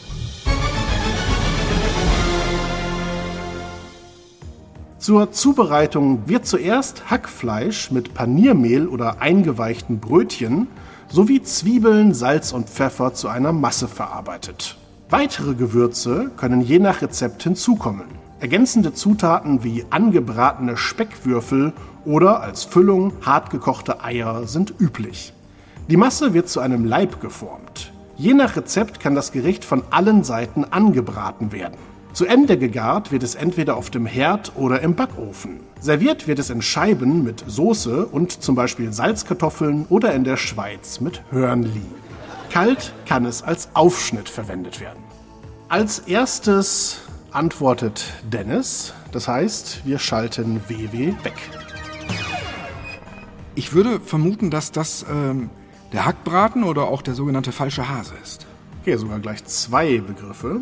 [5.01, 10.67] Zur Zubereitung wird zuerst Hackfleisch mit Paniermehl oder eingeweichten Brötchen
[11.07, 14.77] sowie Zwiebeln, Salz und Pfeffer zu einer Masse verarbeitet.
[15.09, 18.05] Weitere Gewürze können je nach Rezept hinzukommen.
[18.41, 21.73] Ergänzende Zutaten wie angebratene Speckwürfel
[22.05, 25.33] oder als Füllung hartgekochte Eier sind üblich.
[25.89, 27.91] Die Masse wird zu einem Leib geformt.
[28.17, 31.79] Je nach Rezept kann das Gericht von allen Seiten angebraten werden.
[32.21, 35.61] Zu Ende gegart wird es entweder auf dem Herd oder im Backofen.
[35.79, 40.99] Serviert wird es in Scheiben mit Soße und zum Beispiel Salzkartoffeln oder in der Schweiz
[40.99, 41.81] mit Hörnli.
[42.51, 45.01] Kalt kann es als Aufschnitt verwendet werden.
[45.67, 46.99] Als erstes
[47.31, 48.93] antwortet Dennis.
[49.11, 51.33] Das heißt, wir schalten WW weg.
[53.55, 55.49] Ich würde vermuten, dass das ähm,
[55.91, 58.45] der Hackbraten oder auch der sogenannte falsche Hase ist.
[58.81, 60.61] Okay, sogar gleich zwei Begriffe.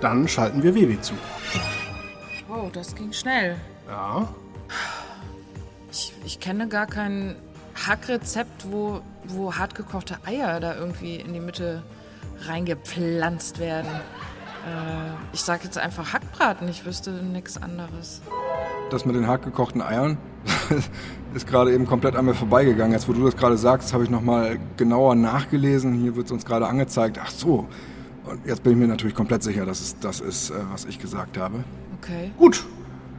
[0.00, 1.14] Dann schalten wir WW zu.
[2.48, 3.56] Wow, das ging schnell.
[3.88, 4.28] Ja,
[5.90, 7.36] Ich, ich kenne gar kein
[7.86, 11.82] Hackrezept, wo, wo hartgekochte Eier da irgendwie in die Mitte
[12.46, 13.88] reingepflanzt werden.
[14.66, 18.22] Äh, ich sag jetzt einfach Hackbraten, ich wüsste nichts anderes.
[18.90, 20.18] Das mit den hartgekochten Eiern
[21.34, 22.92] ist gerade eben komplett an mir vorbeigegangen.
[22.92, 25.94] Jetzt, wo du das gerade sagst, habe ich nochmal genauer nachgelesen.
[25.94, 27.18] Hier wird es uns gerade angezeigt.
[27.22, 27.68] Ach so.
[28.24, 30.98] Und jetzt bin ich mir natürlich komplett sicher, dass es das ist, äh, was ich
[30.98, 31.64] gesagt habe.
[32.00, 32.30] Okay.
[32.38, 32.64] gut.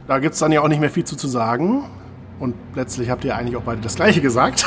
[0.08, 1.84] Da gibt's dann ja auch nicht mehr viel zu, zu sagen.
[2.40, 4.66] Und letztlich habt ihr eigentlich auch beide das Gleiche gesagt.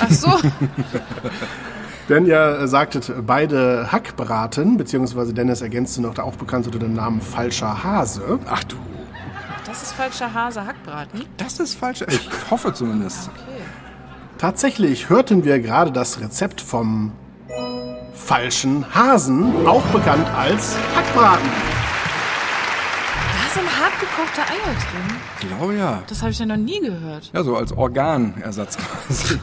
[0.00, 0.30] Ach so.
[2.08, 7.20] Denn ihr sagtet beide Hackbraten, beziehungsweise Dennis ergänzte noch, der auch bekannt unter dem Namen
[7.20, 8.38] Falscher Hase.
[8.48, 8.76] Ach du,
[9.66, 11.24] Das ist falscher Hase Hackbraten.
[11.36, 12.02] das ist falsch.
[12.08, 13.28] Ich hoffe zumindest.
[13.28, 13.62] Okay.
[14.38, 17.12] Tatsächlich hörten wir gerade das Rezept vom
[18.32, 21.46] falschen Hasen, auch bekannt als Hackbraten.
[23.28, 25.16] Da sind hartgekochte Eier drin.
[25.38, 26.02] Ich glaube ja.
[26.06, 27.30] Das habe ich ja noch nie gehört.
[27.34, 29.38] Ja, so als Organersatz quasi.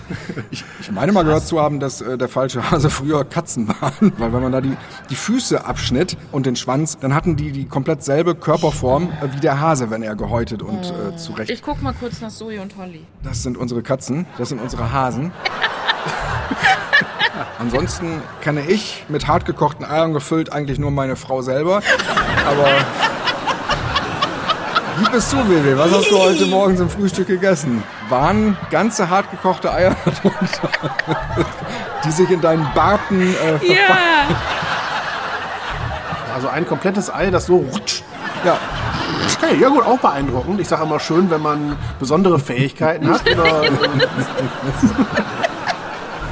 [0.50, 4.12] Ich, ich meine mal gehört zu haben, dass äh, der falsche Hase früher Katzen waren,
[4.18, 4.76] weil wenn man da die,
[5.12, 9.40] die Füße abschnitt und den Schwanz, dann hatten die die komplett selbe Körperform äh, wie
[9.40, 11.52] der Hase, wenn er gehäutet und äh, zurecht.
[11.52, 13.06] Ich guck mal kurz nach Zoe und Holly.
[13.22, 15.32] Das sind unsere Katzen, das sind unsere Hasen.
[17.60, 21.82] Ansonsten kenne ich mit hartgekochten Eiern gefüllt eigentlich nur meine Frau selber.
[22.48, 22.68] Aber
[25.02, 25.78] Gib es zu, Baby.
[25.78, 27.84] Was hast du heute Morgen zum Frühstück gegessen?
[28.10, 30.70] Waren ganze hartgekochte Eier darunter,
[32.04, 33.76] die sich in deinen Barten äh, ver- Ja.
[36.36, 38.02] Also ein komplettes Ei, das so rutsch.
[38.46, 38.58] Ja,
[39.42, 40.60] Hey, ja gut, auch beeindruckend.
[40.60, 43.22] Ich sage immer schön, wenn man besondere Fähigkeiten hat.
[43.32, 43.62] Oder,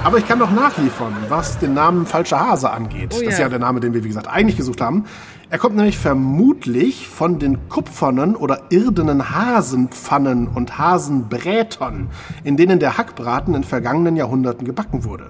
[0.07, 3.13] aber ich kann noch nachliefern, was den Namen Falscher Hase angeht.
[3.13, 3.45] Oh Das ist ja.
[3.45, 5.03] ja der Name, den wir, wie gesagt, eigentlich gesucht haben.
[5.49, 12.07] Er kommt nämlich vermutlich von den kupfernen oder irdenen Hasenpfannen und Hasenbrätern,
[12.45, 15.27] in denen der Hackbraten in vergangenen Jahrhunderten gebacken wurde.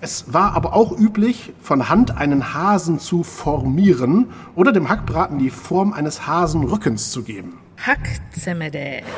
[0.00, 5.50] Es war aber auch üblich, von Hand einen Hasen zu formieren oder dem Hackbraten die
[5.50, 7.63] Form eines Hasenrückens zu geben.
[7.78, 9.02] Hackzemmede.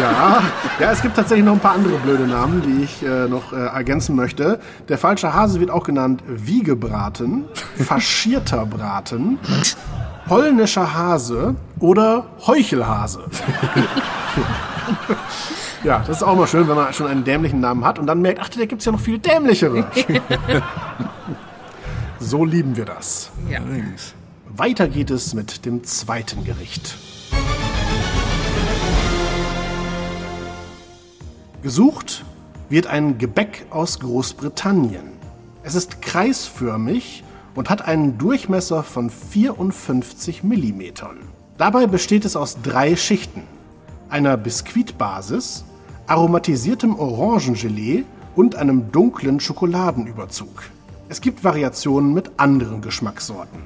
[0.00, 0.42] Ja,
[0.80, 3.56] ja, es gibt tatsächlich noch ein paar andere blöde Namen, die ich äh, noch äh,
[3.56, 4.58] ergänzen möchte.
[4.88, 7.44] Der falsche Hase wird auch genannt Wiegebraten,
[7.76, 9.38] faschierter Braten,
[10.26, 13.24] polnischer Hase oder Heuchelhase.
[15.84, 18.20] ja, das ist auch mal schön, wenn man schon einen dämlichen Namen hat und dann
[18.20, 19.86] merkt, ach, da gibt's ja noch viel dämlichere.
[22.18, 23.30] so lieben wir das.
[23.48, 23.60] Ja.
[24.48, 26.96] Weiter geht es mit dem zweiten Gericht.
[31.64, 32.26] Gesucht
[32.68, 35.14] wird ein Gebäck aus Großbritannien.
[35.62, 37.24] Es ist kreisförmig
[37.54, 40.82] und hat einen Durchmesser von 54 mm.
[41.56, 43.44] Dabei besteht es aus drei Schichten.
[44.10, 45.64] Einer Biskuitbasis,
[46.06, 48.04] aromatisiertem Orangengelee
[48.36, 50.64] und einem dunklen Schokoladenüberzug.
[51.08, 53.60] Es gibt Variationen mit anderen Geschmackssorten.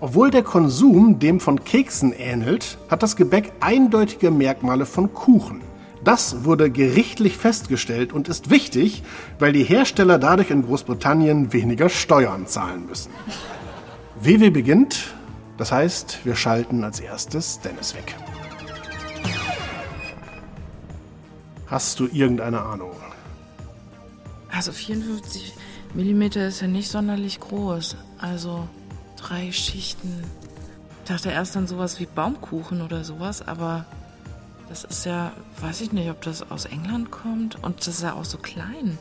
[0.00, 5.65] Obwohl der Konsum dem von Keksen ähnelt, hat das Gebäck eindeutige Merkmale von Kuchen.
[6.06, 9.02] Das wurde gerichtlich festgestellt und ist wichtig,
[9.40, 13.10] weil die Hersteller dadurch in Großbritannien weniger Steuern zahlen müssen.
[14.14, 15.16] WW beginnt,
[15.58, 18.14] das heißt, wir schalten als erstes Dennis weg.
[21.66, 22.92] Hast du irgendeine Ahnung?
[24.52, 25.54] Also 54
[25.92, 27.96] Millimeter ist ja nicht sonderlich groß.
[28.18, 28.68] Also
[29.16, 30.22] drei Schichten.
[31.02, 33.86] Ich dachte erst an sowas wie Baumkuchen oder sowas, aber
[34.68, 37.62] das ist ja, weiß ich nicht, ob das aus England kommt.
[37.62, 38.98] Und das ist ja auch so klein.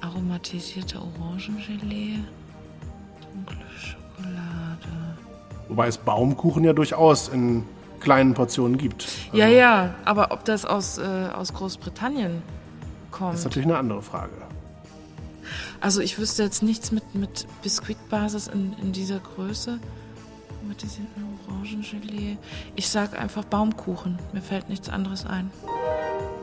[0.00, 2.18] Aromatisierte Orangengelee,
[3.20, 5.16] dunkle Schokolade.
[5.68, 7.64] Wobei es Baumkuchen ja durchaus in
[8.00, 9.08] kleinen Portionen gibt.
[9.32, 11.02] Ja, ja, aber ob das aus, äh,
[11.34, 12.42] aus Großbritannien
[13.10, 13.34] Das kommt.
[13.34, 14.32] ist natürlich eine andere Frage.
[15.80, 19.78] Also ich wüsste jetzt nichts mit, mit Biskuitbasis in, in dieser Größe.
[20.82, 21.06] Diesem
[21.58, 22.36] Orangengelee.
[22.76, 24.18] Ich sag einfach Baumkuchen.
[24.32, 25.50] Mir fällt nichts anderes ein.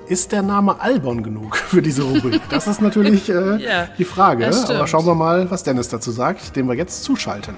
[0.07, 2.41] Ist der Name Albon genug für diese Rubrik?
[2.49, 4.47] Das ist natürlich äh, Ja, die Frage.
[4.47, 7.55] Aber schauen wir mal, was Dennis dazu sagt, den wir jetzt zuschalten.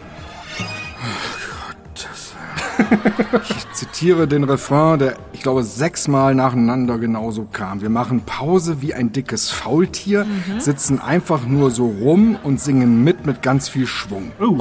[3.50, 7.82] ich zitiere den Refrain, der, ich glaube, sechsmal nacheinander genauso kam.
[7.82, 10.26] Wir machen Pause wie ein dickes Faultier,
[10.60, 14.32] sitzen einfach nur so rum und singen mit mit ganz viel Schwung.
[14.40, 14.58] Uh.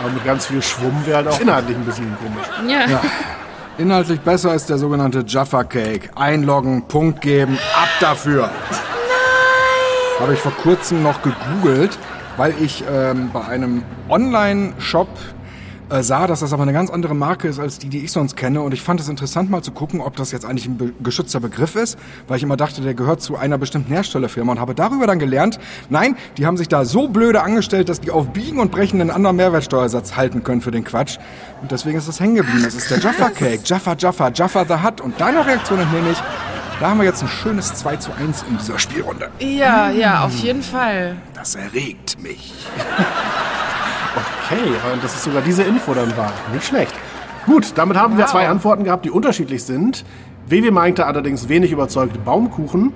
[0.00, 2.46] Aber mit ganz viel Schwumm wäre halt auch inhaltlich ein bisschen komisch.
[2.68, 3.00] Ja.
[3.78, 6.10] Inhaltlich besser ist der sogenannte Jaffa Cake.
[6.16, 8.42] Einloggen, Punkt geben, ab dafür.
[8.42, 8.80] Nein!
[10.20, 11.98] Habe ich vor kurzem noch gegoogelt,
[12.36, 15.08] weil ich ähm, bei einem Online-Shop
[15.90, 18.36] äh, sah, dass das aber eine ganz andere Marke ist als die, die ich sonst
[18.36, 18.60] kenne.
[18.62, 21.40] Und ich fand es interessant, mal zu gucken, ob das jetzt eigentlich ein be geschützter
[21.40, 21.98] Begriff ist,
[22.28, 25.58] weil ich immer dachte, der gehört zu einer bestimmten Herstellerfirma und habe darüber dann gelernt,
[25.88, 29.10] nein, die haben sich da so blöde angestellt, dass die auf Biegen und Brechen einen
[29.10, 31.18] anderen Mehrwertsteuersatz halten können für den Quatsch.
[31.62, 32.62] Und deswegen ist das hängen geblieben.
[32.62, 35.00] Das ist der Jaffa Cake, Jaffa Jaffa, Jaffa the Hutt.
[35.00, 36.18] Und deine Reaktion entnehme ich,
[36.80, 39.28] da haben wir jetzt ein schönes 2 zu 1 in dieser Spielrunde.
[39.38, 41.16] Ja, ja, auf jeden Fall.
[41.34, 42.54] Das erregt mich.
[44.16, 46.32] Okay, und dass es sogar diese Info dann war.
[46.52, 46.92] Nicht schlecht.
[47.46, 50.04] Gut, damit haben wir zwei Antworten gehabt, die unterschiedlich sind.
[50.46, 52.92] WW meinte allerdings wenig überzeugt Baumkuchen.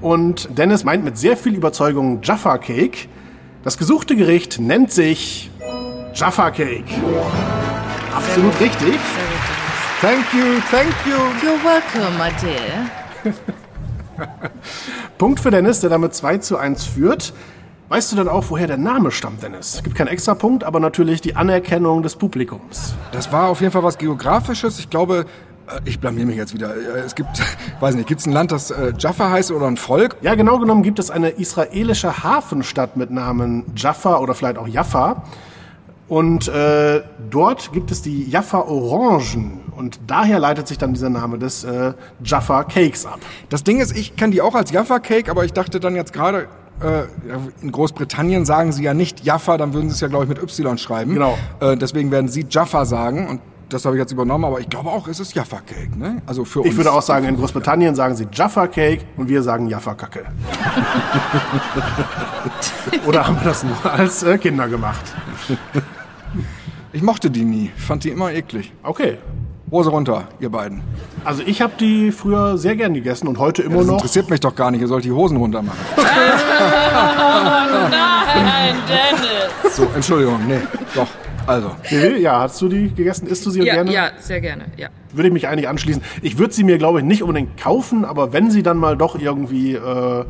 [0.00, 3.08] Und Dennis meint mit sehr viel Überzeugung Jaffa Cake.
[3.62, 5.50] Das gesuchte Gericht nennt sich
[6.14, 6.84] Jaffa Cake.
[8.14, 8.98] Absolut richtig.
[10.00, 11.16] Thank you, thank you.
[11.42, 13.34] You're welcome, my dear.
[15.18, 17.32] Punkt für Dennis, der damit 2 zu 1 führt.
[17.88, 19.74] Weißt du denn auch, woher der Name stammt, Dennis?
[19.74, 22.94] Es gibt keinen Extrapunkt, aber natürlich die Anerkennung des Publikums.
[23.12, 24.78] Das war auf jeden Fall was Geografisches.
[24.78, 25.26] Ich glaube,
[25.68, 26.74] äh, ich blamier mich jetzt wieder.
[26.74, 27.28] Äh, Es gibt,
[27.80, 30.16] weiß nicht, gibt es ein Land, das äh, Jaffa heißt oder ein Volk?
[30.22, 35.22] Ja, genau genommen gibt es eine israelische Hafenstadt mit Namen Jaffa oder vielleicht auch Jaffa.
[36.08, 39.60] Und äh, dort gibt es die Jaffa Orangen.
[39.76, 43.20] Und daher leitet sich dann dieser Name des äh, Jaffa Cakes ab.
[43.50, 46.12] Das Ding ist, ich kenne die auch als Jaffa Cake, aber ich dachte dann jetzt
[46.12, 46.48] gerade,
[47.62, 50.42] in Großbritannien sagen sie ja nicht Jaffa, dann würden sie es ja, glaube ich, mit
[50.42, 51.14] Y schreiben.
[51.14, 51.38] Genau.
[51.60, 54.90] Äh, deswegen werden sie Jaffa sagen und das habe ich jetzt übernommen, aber ich glaube
[54.90, 56.22] auch, es ist Jaffa Cake, ne?
[56.26, 56.68] Also für uns.
[56.68, 60.24] Ich würde auch sagen, in Großbritannien sagen sie Jaffa Cake und wir sagen Jaffa Kacke.
[63.06, 65.14] Oder haben wir das nur als äh, Kinder gemacht?
[66.92, 68.72] Ich mochte die nie, fand die immer eklig.
[68.82, 69.18] Okay.
[69.70, 70.82] Hose runter, ihr beiden.
[71.24, 73.94] Also ich habe die früher sehr gern gegessen und heute immer Das noch.
[73.94, 75.78] interessiert mich doch gar nicht, ihr sollt die Hosen runter machen.
[77.90, 79.76] Nein, Dennis.
[79.76, 80.60] So, Entschuldigung, nee,
[80.94, 81.08] doch.
[81.46, 81.72] Also,
[82.18, 83.26] Ja, hast du die gegessen?
[83.26, 83.92] Isst du sie Ja, gerne?
[83.92, 84.88] ja, sehr gerne, ja.
[85.12, 86.02] Würde ich mich eigentlich anschließen.
[86.22, 89.18] Ich würde sie mir, glaube ich, nicht unbedingt kaufen, aber wenn sie dann mal doch
[89.18, 90.24] irgendwie äh,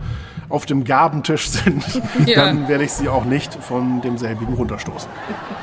[0.49, 1.85] auf dem Gabentisch sind,
[2.27, 2.45] Ja.
[2.45, 5.09] dann werde ich sie auch nicht von demselbigen runterstoßen.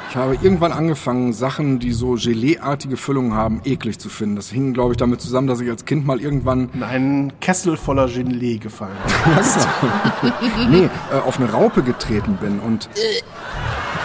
[0.10, 4.36] ich habe irgendwann angefangen, Sachen, die so Gelee-artige Füllungen haben, eklig zu finden.
[4.36, 7.78] Das hing, glaube ich, damit zusammen, dass ich als Kind mal irgendwann In einen Kessel
[7.78, 8.92] voller Gelee gefallen.
[10.70, 12.60] nee, äh, auf eine Raupe getreten bin.
[12.60, 12.90] Und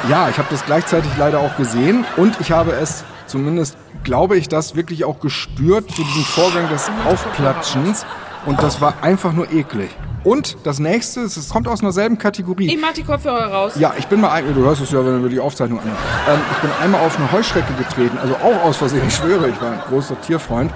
[0.09, 4.49] ja, ich habe das gleichzeitig leider auch gesehen und ich habe es zumindest, glaube ich,
[4.49, 8.07] das wirklich auch gespürt, zu diesem Vorgang des Aufplatschens.
[8.47, 9.91] Und das war einfach nur eklig.
[10.25, 12.67] Und das nächste, es kommt aus einer selben Kategorie.
[12.67, 13.75] Ich mach die Kopfhörer raus.
[13.79, 16.03] Ja, ich bin mal, ein, du hörst es ja, wenn du die Aufzeichnung anhörst.
[16.29, 19.61] Ähm, ich bin einmal auf eine Heuschrecke getreten, also auch aus Versehen, ich schwöre, ich
[19.61, 20.73] war ein großer Tierfreund.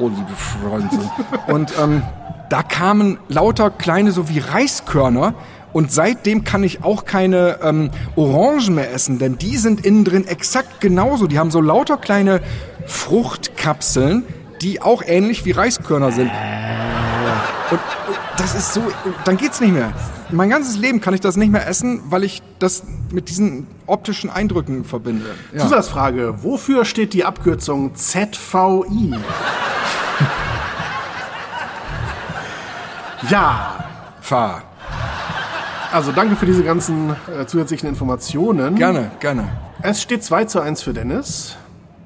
[0.00, 1.10] Oh, liebe Freunde.
[1.48, 2.02] Und ähm,
[2.48, 5.34] da kamen lauter kleine, so wie Reiskörner.
[5.72, 10.26] Und seitdem kann ich auch keine ähm, Orangen mehr essen, denn die sind innen drin
[10.26, 11.26] exakt genauso.
[11.26, 12.40] Die haben so lauter kleine
[12.86, 14.24] Fruchtkapseln,
[14.62, 16.30] die auch ähnlich wie Reiskörner sind.
[17.70, 17.80] Und
[18.36, 18.82] das ist so,
[19.24, 19.92] dann geht's nicht mehr.
[20.30, 22.82] Mein ganzes Leben kann ich das nicht mehr essen, weil ich das
[23.12, 25.26] mit diesen optischen Eindrücken verbinde.
[25.52, 25.60] Ja.
[25.60, 29.14] Zusatzfrage, wofür steht die Abkürzung ZVI?
[33.30, 33.84] ja,
[34.20, 34.62] Fahr.
[35.92, 38.74] also danke für diese ganzen äh, zusätzlichen Informationen.
[38.74, 39.48] Gerne, gerne.
[39.82, 41.56] Es steht 2 zu 1 für Dennis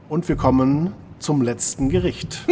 [0.09, 2.45] und wir kommen zum letzten Gericht.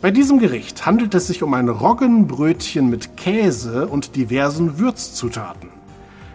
[0.00, 5.70] Bei diesem Gericht handelt es sich um ein Roggenbrötchen mit Käse und diversen Würzzutaten.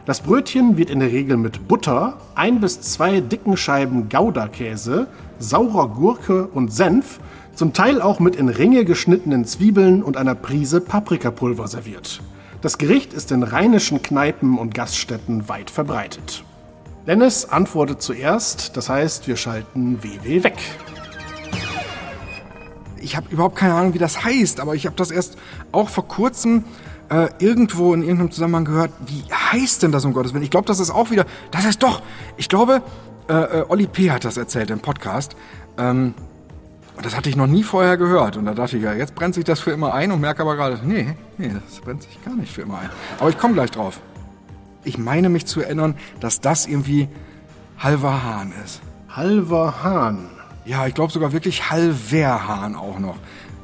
[0.08, 5.06] Das Brötchen wird in der Regel mit Butter, ein bis zwei dicken Scheiben Gouda-Käse,
[5.38, 7.20] saurer Gurke und Senf,
[7.54, 12.22] zum Teil auch mit in Ringe geschnittenen Zwiebeln und einer Prise Paprikapulver serviert.
[12.64, 16.44] Das Gericht ist in rheinischen Kneipen und Gaststätten weit verbreitet.
[17.10, 20.60] Dennis antwortet zuerst, das heißt, wir schalten WW weg.
[23.02, 25.36] Ich habe überhaupt keine Ahnung, wie das heißt, aber ich habe das erst
[25.72, 26.66] auch vor kurzem
[27.10, 28.92] äh, irgendwo in irgendeinem Zusammenhang gehört.
[29.08, 30.44] Wie heißt denn das um Gottes Willen?
[30.44, 31.26] Ich glaube, das ist auch wieder.
[31.50, 32.04] Das heißt doch.
[32.38, 32.84] Ich glaube,
[33.28, 34.12] äh, äh, Olli P.
[34.12, 35.36] hat das erzählt im Podcast.
[35.80, 36.14] Ähm,
[37.02, 38.38] das hatte ich noch nie vorher gehört.
[38.38, 40.56] Und da dachte ich, ja, jetzt brennt sich das für immer ein und merke aber
[40.56, 42.90] gerade, nee, nee, das brennt sich gar nicht für immer ein.
[43.20, 44.00] Aber ich komme gleich drauf.
[44.90, 47.08] Ich meine mich zu erinnern, dass das irgendwie
[47.78, 48.82] halber Hahn ist.
[49.08, 50.30] Halver Hahn.
[50.66, 53.18] Ja, ich glaube sogar wirklich halber Hahn auch noch.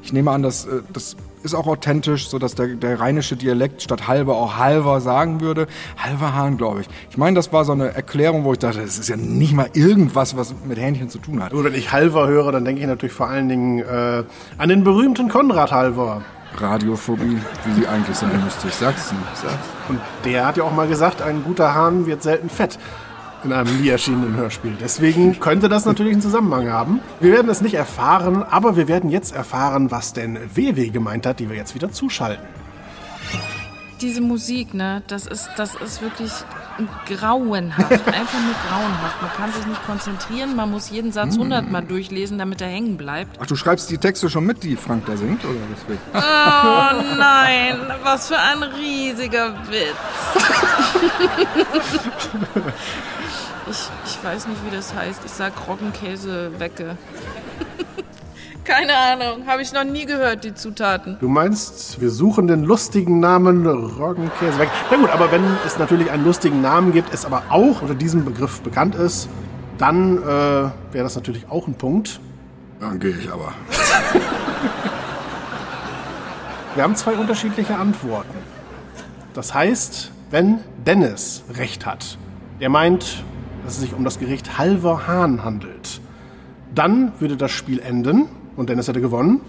[0.04, 3.82] Ich nehme an, dass, äh, das ist auch authentisch, so dass der, der rheinische Dialekt
[3.82, 5.66] statt halber auch halber sagen würde.
[5.98, 6.88] Halber Hahn, glaube ich.
[7.10, 9.70] Ich meine, das war so eine Erklärung, wo ich dachte, das ist ja nicht mal
[9.74, 11.54] irgendwas, was mit Hähnchen zu tun hat.
[11.54, 14.24] Nur wenn ich Halver höre, dann denke ich natürlich vor allen Dingen äh,
[14.60, 16.22] an den berühmten Konrad Halver.
[16.62, 18.68] Radiophobie, wie sie eigentlich sein müsste.
[18.68, 19.54] Ich sag's nicht.
[19.90, 22.78] Und der hat ja auch mal gesagt, ein guter Hahn wird selten fett.
[23.44, 24.76] In einem nie erschienenen Hörspiel.
[24.80, 27.00] Deswegen könnte das natürlich einen Zusammenhang haben.
[27.20, 31.40] Wir werden es nicht erfahren, aber wir werden jetzt erfahren, was denn WW gemeint hat,
[31.40, 32.44] die wir jetzt wieder zuschalten.
[34.02, 36.32] Diese Musik, ne, das ist, das ist wirklich
[37.06, 37.92] grauenhaft.
[38.08, 39.22] Einfach nur grauenhaft.
[39.22, 43.38] Man kann sich nicht konzentrieren, man muss jeden Satz hundertmal durchlesen, damit er hängen bleibt.
[43.42, 46.00] Ach, du schreibst die Texte schon mit, die Frank da singt, oder deswegen?
[46.14, 49.96] Oh nein, was für ein riesiger Witz.
[53.68, 55.22] Ich, ich weiß nicht, wie das heißt.
[55.26, 56.98] Ich sag Roggenkäse wecke.
[58.66, 61.18] Keine Ahnung, habe ich noch nie gehört, die Zutaten.
[61.20, 64.70] Du meinst, wir suchen den lustigen Namen Roggenkäse weg.
[64.90, 68.26] Na gut, aber wenn es natürlich einen lustigen Namen gibt, es aber auch unter diesem
[68.26, 69.30] Begriff bekannt ist,
[69.78, 72.20] dann äh, wäre das natürlich auch ein Punkt.
[72.80, 73.54] Dann gehe ich aber.
[76.74, 78.34] Wir haben zwei unterschiedliche Antworten.
[79.36, 82.18] Das heißt, wenn Dennis recht hat,
[82.60, 83.24] der meint,
[83.64, 86.02] dass es sich um das Gericht Halver Hahn handelt,
[86.74, 89.42] dann würde das Spiel enden und Dennis hätte gewonnen.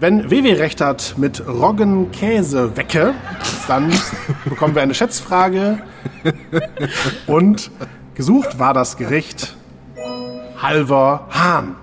[0.00, 3.14] Wenn WW recht hat mit Roggen-Käse-Wecke,
[3.66, 3.92] dann
[4.44, 5.80] bekommen wir eine Schätzfrage.
[7.26, 7.70] Und
[8.14, 9.56] gesucht war das Gericht
[10.60, 11.74] Halver Hahn.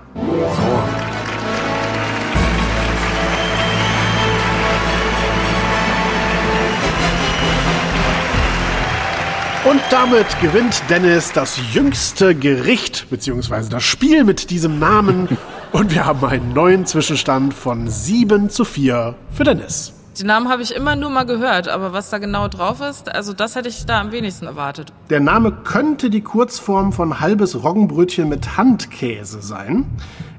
[9.68, 15.36] Und damit gewinnt Dennis das jüngste Gericht beziehungsweise das Spiel mit diesem Namen.
[15.72, 19.92] Und wir haben einen neuen Zwischenstand von 7 zu 4 für Dennis.
[20.18, 23.34] Den Namen habe ich immer nur mal gehört, aber was da genau drauf ist, also
[23.34, 24.92] das hätte ich da am wenigsten erwartet.
[25.10, 29.84] Der Name könnte die Kurzform von halbes Roggenbrötchen mit Handkäse sein.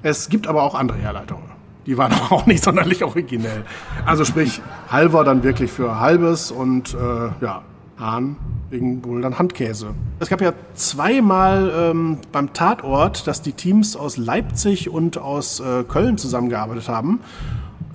[0.01, 1.45] Es gibt aber auch andere Herleitungen.
[1.85, 3.65] Die waren auch nicht sonderlich originell.
[4.05, 7.61] Also sprich, halber dann wirklich für halbes und äh, ja,
[7.99, 8.35] Hahn
[8.69, 9.93] wegen wohl dann Handkäse.
[10.19, 15.83] Es gab ja zweimal ähm, beim Tatort, dass die Teams aus Leipzig und aus äh,
[15.83, 17.19] Köln zusammengearbeitet haben,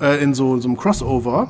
[0.00, 1.48] äh, in so, so einem Crossover.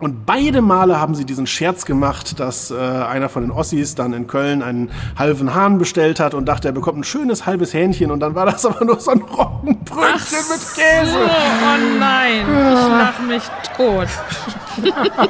[0.00, 4.12] Und beide Male haben sie diesen Scherz gemacht, dass äh, einer von den Ossis dann
[4.12, 8.10] in Köln einen halben Hahn bestellt hat und dachte, er bekommt ein schönes halbes Hähnchen
[8.12, 11.16] und dann war das aber nur so ein Roggenbrötchen mit Käse.
[11.16, 13.42] Oh, oh nein, ich lach mich
[13.76, 14.08] tot.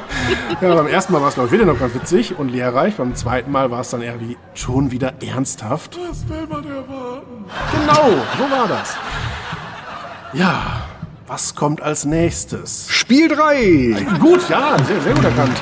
[0.61, 2.95] Ja, beim ersten Mal war es, glaube ich, wieder noch ganz witzig und lehrreich.
[2.97, 5.97] Beim zweiten Mal war es dann eher wie schon wieder ernsthaft.
[6.07, 7.45] Was will man erwarten?
[7.71, 8.95] Genau, so war das.
[10.33, 10.83] Ja,
[11.29, 12.87] was kommt als nächstes?
[12.89, 14.17] Spiel 3.
[14.19, 15.55] Gut, ja, sehr, sehr gut erkannt.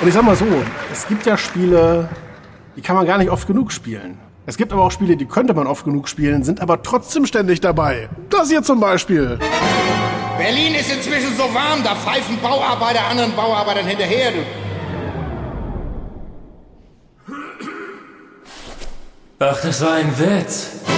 [0.00, 0.46] Und ich sag mal so,
[0.92, 2.08] es gibt ja Spiele,
[2.74, 4.18] die kann man gar nicht oft genug spielen.
[4.44, 7.60] Es gibt aber auch Spiele, die könnte man oft genug spielen, sind aber trotzdem ständig
[7.60, 8.08] dabei.
[8.28, 9.38] Das hier zum Beispiel.
[10.36, 14.32] Berlin ist inzwischen so warm, da pfeifen Bauarbeiter anderen Bauarbeitern hinterher.
[14.32, 14.38] Du.
[19.38, 20.97] Ach, das war ein Witz.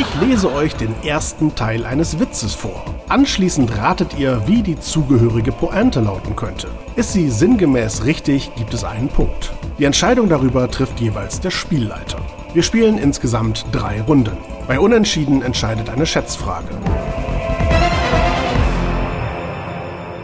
[0.00, 2.84] Ich lese euch den ersten Teil eines Witzes vor.
[3.08, 6.68] Anschließend ratet ihr, wie die zugehörige Pointe lauten könnte.
[6.94, 9.52] Ist sie sinngemäß richtig, gibt es einen Punkt.
[9.76, 12.18] Die Entscheidung darüber trifft jeweils der Spielleiter.
[12.54, 14.36] Wir spielen insgesamt drei Runden.
[14.68, 16.78] Bei Unentschieden entscheidet eine Schätzfrage.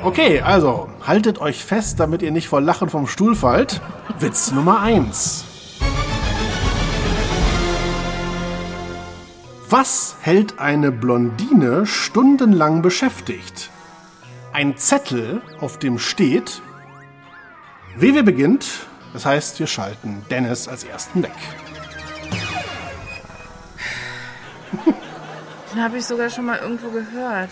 [0.05, 3.81] Okay, also haltet euch fest, damit ihr nicht vor Lachen vom Stuhl fallt.
[4.21, 5.47] Witz Nummer 1.
[9.71, 13.71] Was hält eine Blondine stundenlang beschäftigt?
[14.53, 16.61] Ein Zettel, auf dem steht,
[17.97, 21.33] WW beginnt, das heißt, wir schalten Dennis als ersten weg.
[25.73, 27.51] Den habe ich sogar schon mal irgendwo gehört.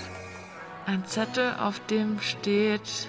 [0.87, 3.09] Ein Zettel, auf dem steht.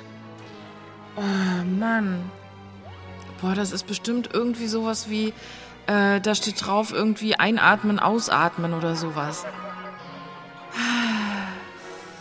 [1.18, 2.32] Oh Mann.
[3.42, 5.34] Boah, das ist bestimmt irgendwie sowas wie.
[5.88, 9.46] Äh, da steht drauf irgendwie einatmen, ausatmen oder sowas.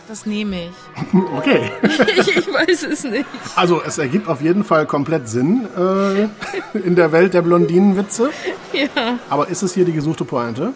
[0.07, 1.13] Das nehme ich.
[1.37, 1.71] Okay.
[1.81, 2.37] ich.
[2.37, 3.25] Ich weiß es nicht.
[3.55, 8.29] Also es ergibt auf jeden Fall komplett Sinn äh, in der Welt der Blondinenwitze.
[8.73, 9.19] Ja.
[9.29, 10.73] Aber ist es hier die gesuchte Pointe?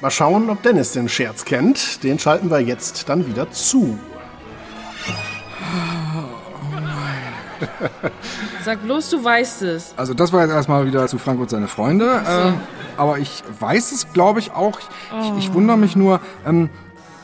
[0.00, 2.02] Mal schauen, ob Dennis den Scherz kennt.
[2.02, 3.98] Den schalten wir jetzt dann wieder zu.
[8.64, 9.94] Sag bloß, du weißt es.
[9.96, 12.22] Also das war jetzt erstmal wieder zu Frank und seine Freunde.
[12.26, 12.52] Äh,
[13.00, 14.78] aber ich weiß es, glaube ich, auch.
[15.20, 16.70] Ich, ich wundere mich nur, ähm,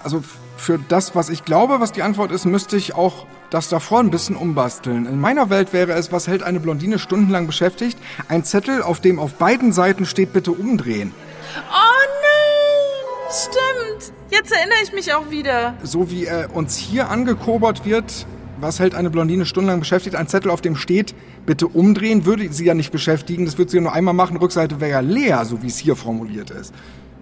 [0.05, 0.23] also
[0.57, 4.11] für das, was ich glaube, was die Antwort ist, müsste ich auch das davor ein
[4.11, 5.07] bisschen umbasteln.
[5.07, 7.99] In meiner Welt wäre es, was hält eine Blondine stundenlang beschäftigt?
[8.29, 11.13] Ein Zettel, auf dem auf beiden Seiten steht, bitte umdrehen.
[11.57, 13.31] Oh nein!
[13.31, 14.13] Stimmt.
[14.31, 15.75] Jetzt erinnere ich mich auch wieder.
[15.83, 18.27] So wie äh, uns hier angekobert wird,
[18.63, 20.17] was hält eine Blondine stundenlang beschäftigt?
[20.17, 23.45] Ein Zettel, auf dem steht, bitte umdrehen, würde sie ja nicht beschäftigen.
[23.45, 24.37] Das würde sie ja nur einmal machen.
[24.37, 26.73] Rückseite wäre ja leer, so wie es hier formuliert ist.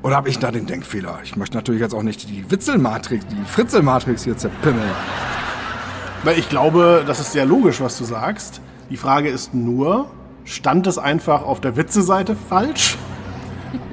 [0.03, 1.19] Oder habe ich da den Denkfehler?
[1.25, 4.91] Ich möchte natürlich jetzt auch nicht die Witzelmatrix, die Fritzelmatrix hier zerpimmeln.
[6.23, 8.61] Weil ich glaube, das ist sehr logisch, was du sagst.
[8.91, 10.11] Die Frage ist nur,
[10.45, 12.99] stand es einfach auf der Witze-Seite falsch?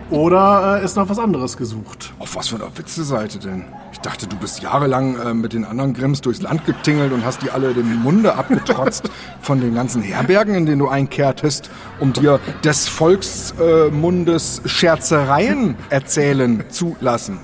[0.10, 2.14] Oder äh, ist noch was anderes gesucht?
[2.20, 3.66] Auf was für einer Witze-Seite denn?
[3.98, 7.42] Ich dachte, du bist jahrelang äh, mit den anderen Grimms durchs Land getingelt und hast
[7.42, 9.10] die alle den Munde abgetrotzt
[9.42, 16.64] von den ganzen Herbergen, in denen du einkehrtest, um dir des Volksmundes äh, Scherzereien erzählen
[16.70, 17.40] zu lassen.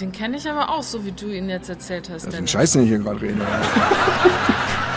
[0.00, 2.32] Den kenne ich aber auch, so wie du ihn jetzt erzählt hast.
[2.32, 2.48] Den.
[2.48, 3.36] Scheiß, den ich hier gerade rede.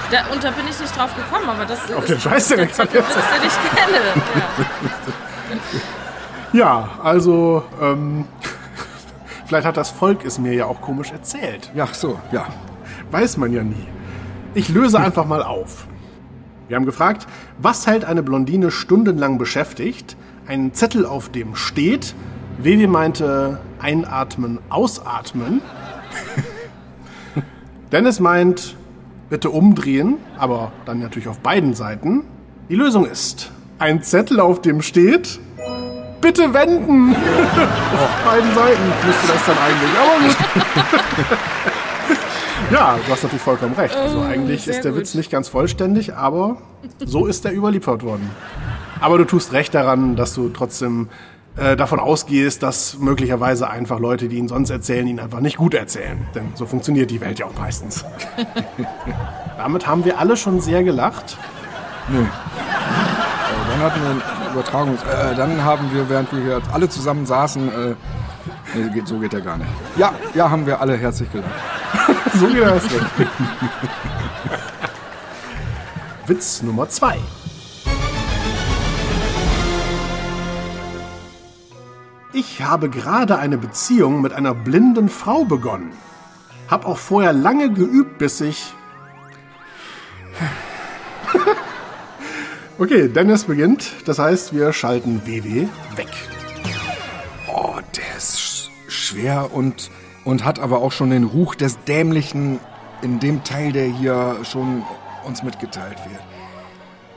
[0.09, 2.59] Da, und da bin ich nicht drauf gekommen, aber das Auf ist den Scheiß, den
[2.61, 3.99] ich jetzt- den ich kenne.
[4.13, 4.47] Ja.
[6.53, 8.23] Ja, also, ähm,
[9.47, 11.71] vielleicht hat das Volk es mir ja auch komisch erzählt.
[11.73, 12.47] Ja, so, ja.
[13.11, 13.87] Weiß man ja nie.
[14.53, 15.87] Ich löse einfach mal auf.
[16.67, 17.27] Wir haben gefragt,
[17.57, 20.17] was hält eine Blondine stundenlang beschäftigt?
[20.47, 22.13] Ein Zettel, auf dem steht,
[22.57, 25.61] Vivi meinte einatmen, ausatmen.
[27.91, 28.75] Dennis meint,
[29.29, 32.23] bitte umdrehen, aber dann natürlich auf beiden Seiten.
[32.69, 35.39] Die Lösung ist ein Zettel, auf dem steht,
[36.27, 37.15] bitte wenden.
[37.15, 40.37] auf beiden Seiten müsste das dann eigentlich, aber gut.
[42.71, 43.95] Ja, du hast natürlich vollkommen recht.
[43.95, 45.01] Also eigentlich sehr ist der gut.
[45.01, 46.57] Witz nicht ganz vollständig, aber
[46.99, 48.29] so ist er überliefert worden.
[48.99, 51.07] Aber du tust recht daran, dass du trotzdem
[51.55, 55.75] äh, davon ausgehst, dass möglicherweise einfach Leute, die ihn sonst erzählen, ihn einfach nicht gut
[55.75, 56.27] erzählen.
[56.35, 58.03] Denn so funktioniert die Welt ja auch meistens.
[59.57, 61.37] Damit haben wir alle schon sehr gelacht.
[62.09, 62.19] Nö.
[62.19, 62.25] Äh,
[63.69, 64.95] dann hatten wir Übertragung.
[64.95, 67.95] Äh, dann haben wir, während wir hier alle zusammen saßen, äh,
[68.73, 69.69] nee, geht, so geht der gar nicht.
[69.97, 71.49] Ja, ja, haben wir alle herzlich gelacht.
[72.33, 72.83] So geht das.
[76.27, 77.17] Witz Nummer zwei.
[82.33, 85.93] Ich habe gerade eine Beziehung mit einer blinden Frau begonnen.
[86.69, 88.73] Hab auch vorher lange geübt, bis ich.
[92.79, 93.91] Okay, Dennis beginnt.
[94.05, 96.07] Das heißt, wir schalten WW weg.
[97.47, 99.89] Oh, der ist sch- schwer und,
[100.25, 102.59] und hat aber auch schon den Ruch des Dämlichen
[103.01, 104.83] in dem Teil, der hier schon
[105.25, 106.21] uns mitgeteilt wird.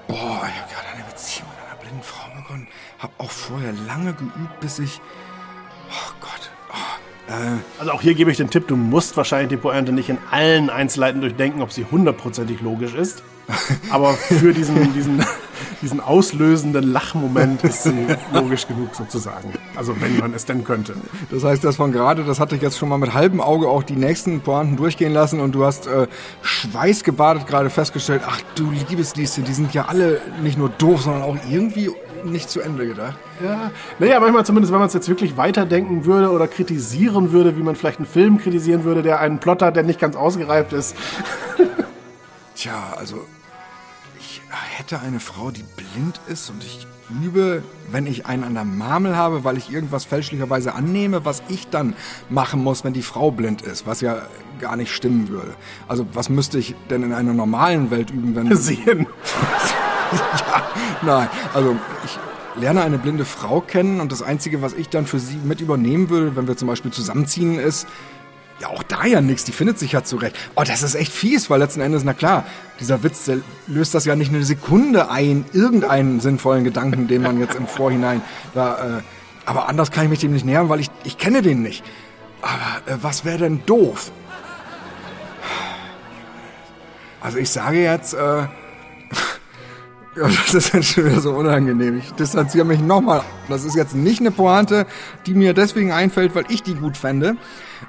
[0.09, 2.69] Boah, ich habe gerade eine Beziehung mit einer blinden Frau begonnen.
[2.99, 5.01] Hab auch vorher lange geübt, bis ich.
[5.91, 6.51] Oh Gott.
[6.73, 10.09] Oh, äh, Also auch hier gebe ich den Tipp, du musst wahrscheinlich die Pointe nicht
[10.09, 13.23] in allen Einzelheiten durchdenken, ob sie hundertprozentig logisch ist.
[13.91, 15.25] Aber für diesen, diesen,
[15.83, 19.53] diesen auslösenden Lachmoment ist sie logisch genug sozusagen.
[19.77, 20.95] Also wenn man es denn könnte.
[21.31, 23.83] Das heißt, das von gerade, das hatte ich jetzt schon mal mit halbem Auge auch
[23.83, 26.07] die nächsten Pointen durchgehen lassen und du hast äh,
[26.43, 31.23] schweißgebadet gerade festgestellt, ach du liebes Lieschen, die sind ja alle nicht nur doof, sondern
[31.23, 31.91] auch irgendwie
[32.25, 33.17] nicht zu Ende gedacht.
[33.43, 37.63] Ja, naja, manchmal zumindest, wenn man es jetzt wirklich weiterdenken würde oder kritisieren würde, wie
[37.63, 40.95] man vielleicht einen Film kritisieren würde, der einen Plot hat, der nicht ganz ausgereift ist.
[42.55, 43.25] Tja, also
[44.57, 46.87] hätte eine Frau, die blind ist und ich
[47.23, 51.69] übe, wenn ich einen an der Marmel habe, weil ich irgendwas fälschlicherweise annehme, was ich
[51.69, 51.95] dann
[52.29, 54.23] machen muss, wenn die Frau blind ist, was ja
[54.61, 55.55] gar nicht stimmen würde.
[55.89, 58.55] Also was müsste ich denn in einer normalen Welt üben, wenn...
[58.61, 59.07] Sehen.
[60.13, 60.71] ja,
[61.03, 62.19] nein, also ich
[62.61, 66.11] lerne eine blinde Frau kennen und das Einzige, was ich dann für sie mit übernehmen
[66.11, 67.87] würde, wenn wir zum Beispiel zusammenziehen, ist,
[68.61, 70.37] ja, auch da ja nichts, die findet sich ja zurecht.
[70.55, 72.45] Oh, das ist echt fies, weil letzten Endes, na klar,
[72.79, 77.41] dieser Witz der löst das ja nicht eine Sekunde ein, irgendeinen sinnvollen Gedanken, den man
[77.41, 78.21] jetzt im Vorhinein
[78.55, 79.03] da, äh,
[79.47, 81.83] aber anders kann ich mich dem nicht nähern, weil ich, ich kenne den nicht.
[82.43, 84.13] Aber äh, was wäre denn doof?
[87.21, 88.47] Also ich sage jetzt, äh,
[90.15, 91.99] das ist jetzt schon wieder so unangenehm.
[91.99, 93.23] Ich distanziere mich nochmal.
[93.49, 94.87] Das ist jetzt nicht eine Pointe,
[95.27, 97.37] die mir deswegen einfällt, weil ich die gut fände.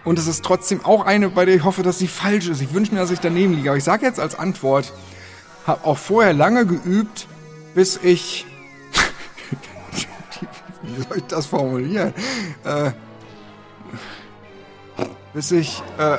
[0.03, 2.61] Und es ist trotzdem auch eine, bei der ich hoffe, dass sie falsch ist.
[2.61, 3.69] Ich wünsche mir, dass ich daneben liege.
[3.69, 4.93] Aber ich sage jetzt als Antwort,
[5.67, 7.27] habe auch vorher lange geübt,
[7.75, 8.45] bis ich...
[10.83, 12.13] Wie soll ich das formulieren?
[12.63, 12.91] Äh,
[15.33, 15.81] bis ich...
[15.97, 16.17] Äh,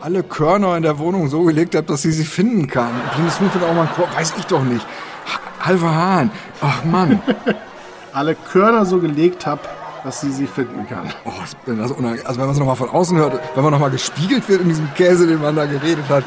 [0.00, 2.92] alle Körner in der Wohnung so gelegt habe, dass sie sie finden kann.
[3.16, 4.86] Blindes Huhn findet auch mal ein Korb, weiß ich doch nicht.
[5.26, 6.30] Ha- Halber Hahn.
[6.60, 7.20] Ach Mann.
[8.12, 9.62] Alle Körner so gelegt habe,
[10.04, 11.12] dass sie sie finden kann.
[11.24, 11.32] Oh,
[11.66, 12.26] unangenehm.
[12.26, 14.92] Also wenn man es nochmal von außen hört, wenn man nochmal gespiegelt wird in diesem
[14.94, 16.24] Käse, den man da geredet hat,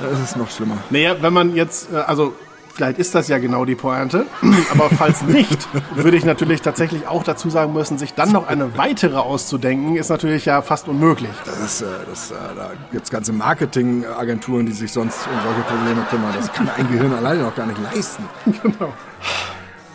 [0.00, 0.78] dann ist es noch schlimmer.
[0.90, 2.34] Naja, wenn man jetzt, äh, also
[2.74, 4.26] vielleicht ist das ja genau die Pointe,
[4.72, 8.76] aber falls nicht, würde ich natürlich tatsächlich auch dazu sagen müssen, sich dann noch eine
[8.76, 11.30] weitere auszudenken, ist natürlich ja fast unmöglich.
[11.44, 16.06] Das ist, äh, das, äh, da gibt's ganze Marketingagenturen, die sich sonst um solche Probleme
[16.10, 16.32] kümmern.
[16.36, 18.24] Das kann ein Gehirn alleine noch gar nicht leisten.
[18.62, 18.92] Genau.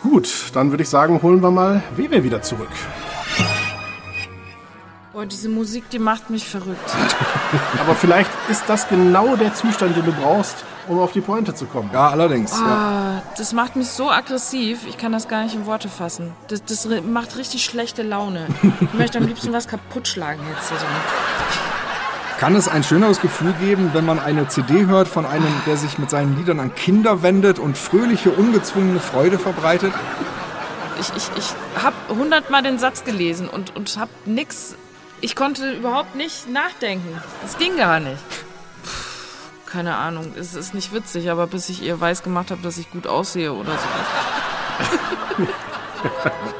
[0.02, 2.68] Gut, dann würde ich sagen, holen wir mal Wewe wieder zurück.
[5.18, 6.94] Boah, diese Musik, die macht mich verrückt.
[7.80, 11.66] Aber vielleicht ist das genau der Zustand, den du brauchst, um auf die Pointe zu
[11.66, 11.90] kommen.
[11.92, 12.52] Ja, allerdings.
[12.52, 12.64] Ja.
[12.64, 16.30] Ah, das macht mich so aggressiv, ich kann das gar nicht in Worte fassen.
[16.46, 18.46] Das, das macht richtig schlechte Laune.
[18.80, 20.72] Ich möchte am liebsten was kaputt schlagen jetzt.
[22.38, 25.98] Kann es ein schöneres Gefühl geben, wenn man eine CD hört von einem, der sich
[25.98, 29.92] mit seinen Liedern an Kinder wendet und fröhliche, ungezwungene Freude verbreitet?
[31.00, 34.76] Ich, ich, ich habe hundertmal den Satz gelesen und, und hab nix.
[35.20, 37.20] Ich konnte überhaupt nicht nachdenken.
[37.42, 38.22] Das ging gar nicht.
[39.66, 42.90] keine Ahnung, es ist nicht witzig, aber bis ich ihr weiß gemacht habe, dass ich
[42.90, 45.44] gut aussehe oder so.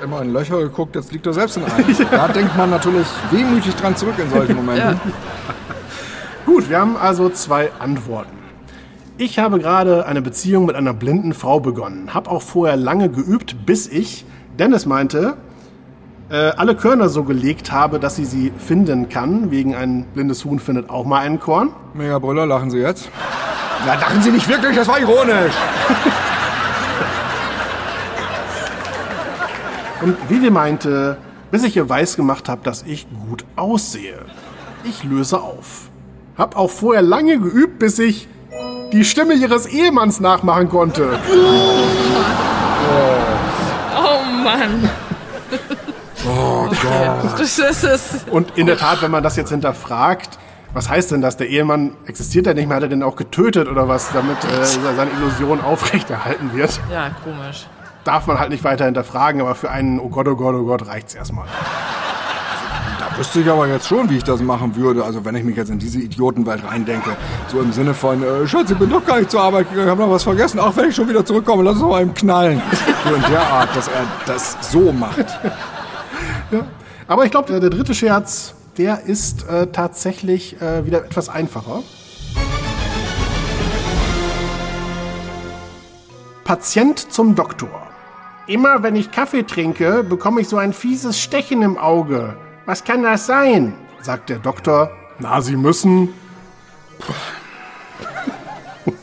[0.03, 1.97] Immer in Löcher geguckt, jetzt liegt er selbst in einem.
[2.11, 5.01] Da denkt man natürlich wehmütig dran zurück in solchen Momenten.
[6.47, 8.37] Gut, wir haben also zwei Antworten.
[9.17, 12.15] Ich habe gerade eine Beziehung mit einer blinden Frau begonnen.
[12.15, 14.25] Hab auch vorher lange geübt, bis ich,
[14.59, 15.37] Dennis meinte,
[16.31, 19.51] äh, alle Körner so gelegt habe, dass sie sie finden kann.
[19.51, 21.71] Wegen ein blindes Huhn findet auch mal einen Korn.
[21.95, 23.11] Mega Brüller, lachen Sie jetzt?
[23.87, 25.55] Na, lachen Sie nicht wirklich, das war ironisch.
[30.03, 31.17] Und Vivi meinte,
[31.51, 34.19] bis ich ihr weiß gemacht habe, dass ich gut aussehe.
[34.85, 35.89] Ich löse auf.
[36.37, 38.29] Hab auch vorher lange geübt, bis ich
[38.93, 41.19] die Stimme ihres Ehemanns nachmachen konnte.
[43.97, 44.89] Oh Mann.
[46.29, 47.41] Oh Gott.
[47.41, 48.25] Das ist es.
[48.31, 50.39] Und in der Tat, wenn man das jetzt hinterfragt,
[50.75, 51.37] was heißt denn das?
[51.37, 54.65] Der Ehemann existiert ja nicht mehr, hat er den auch getötet oder was, damit äh,
[54.65, 56.79] seine Illusion aufrechterhalten wird?
[56.93, 57.67] Ja, komisch.
[58.05, 60.87] Darf man halt nicht weiter hinterfragen, aber für einen, oh Gott, oh Gott, oh Gott,
[60.87, 61.47] reicht's erstmal.
[62.99, 65.05] Da wüsste ich aber jetzt schon, wie ich das machen würde.
[65.05, 67.17] Also wenn ich mich jetzt in diese Idiotenwelt reindenke.
[67.49, 69.99] So im Sinne von, äh, Schatz, ich bin doch gar nicht zur Arbeit gegangen, hab
[69.99, 70.61] noch was vergessen.
[70.63, 72.61] Ach, wenn ich schon wieder zurückkomme, lass uns mal eben knallen.
[73.09, 75.25] So in der Art, dass er das so macht.
[77.07, 81.83] Aber ich glaube, der, der dritte Scherz, der ist äh, tatsächlich äh, wieder etwas einfacher.
[86.45, 87.89] Patient zum Doktor.
[88.47, 92.37] Immer wenn ich Kaffee trinke, bekomme ich so ein fieses Stechen im Auge.
[92.65, 93.75] Was kann das sein?
[94.01, 94.91] sagt der Doktor.
[95.19, 96.11] Na, Sie müssen.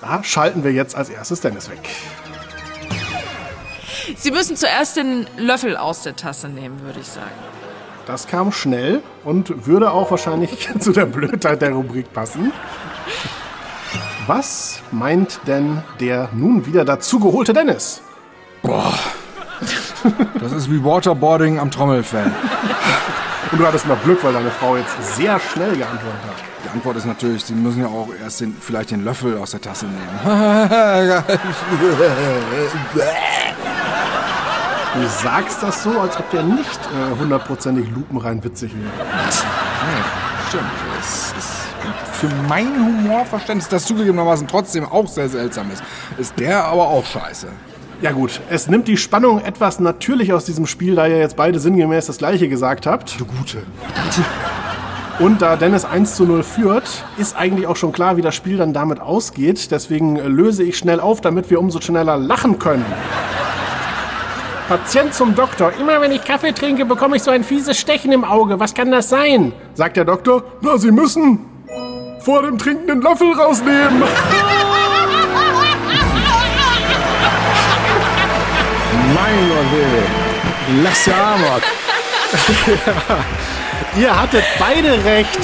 [0.00, 1.88] da schalten wir jetzt als erstes Dennis weg.
[4.16, 7.30] Sie müssen zuerst den Löffel aus der Tasse nehmen, würde ich sagen.
[8.06, 12.52] Das kam schnell und würde auch wahrscheinlich zu der Blödheit der Rubrik passen.
[14.26, 18.02] Was meint denn der nun wieder dazugeholte Dennis?
[20.40, 22.30] Das ist wie Waterboarding am Trommelfell.
[23.52, 26.34] Und du hattest noch Glück, weil deine Frau jetzt sehr schnell geantwortet hat.
[26.64, 29.60] Die Antwort ist natürlich, Sie müssen ja auch erst den, vielleicht den Löffel aus der
[29.60, 30.18] Tasse nehmen.
[34.96, 39.06] Du sagst das so, als ob der nicht äh, hundertprozentig lupenrein witzig wäre.
[40.48, 40.64] Stimmt,
[40.98, 41.66] das ist
[42.12, 45.82] für mein Humorverständnis, das zugegebenermaßen trotzdem auch sehr seltsam ist,
[46.18, 47.48] ist der aber auch scheiße.
[48.00, 51.58] Ja gut, es nimmt die Spannung etwas natürlich aus diesem Spiel, da ihr jetzt beide
[51.58, 53.20] sinngemäß das gleiche gesagt habt.
[53.20, 53.58] Du Gute.
[55.18, 58.58] Und da Dennis 1 zu 0 führt, ist eigentlich auch schon klar, wie das Spiel
[58.58, 59.70] dann damit ausgeht.
[59.70, 62.84] Deswegen äh, löse ich schnell auf, damit wir umso schneller lachen können.
[64.68, 65.72] Patient zum Doktor.
[65.78, 68.58] Immer wenn ich Kaffee trinke, bekomme ich so ein fieses Stechen im Auge.
[68.58, 69.52] Was kann das sein?
[69.74, 70.42] Sagt der Doktor.
[70.60, 71.38] Na, Sie müssen
[72.20, 74.02] vor dem Trinken den Löffel rausnehmen.
[79.14, 80.82] Mein Gott, Baby.
[80.82, 81.62] Lass ja Amok.
[83.96, 85.38] Ihr hattet beide recht.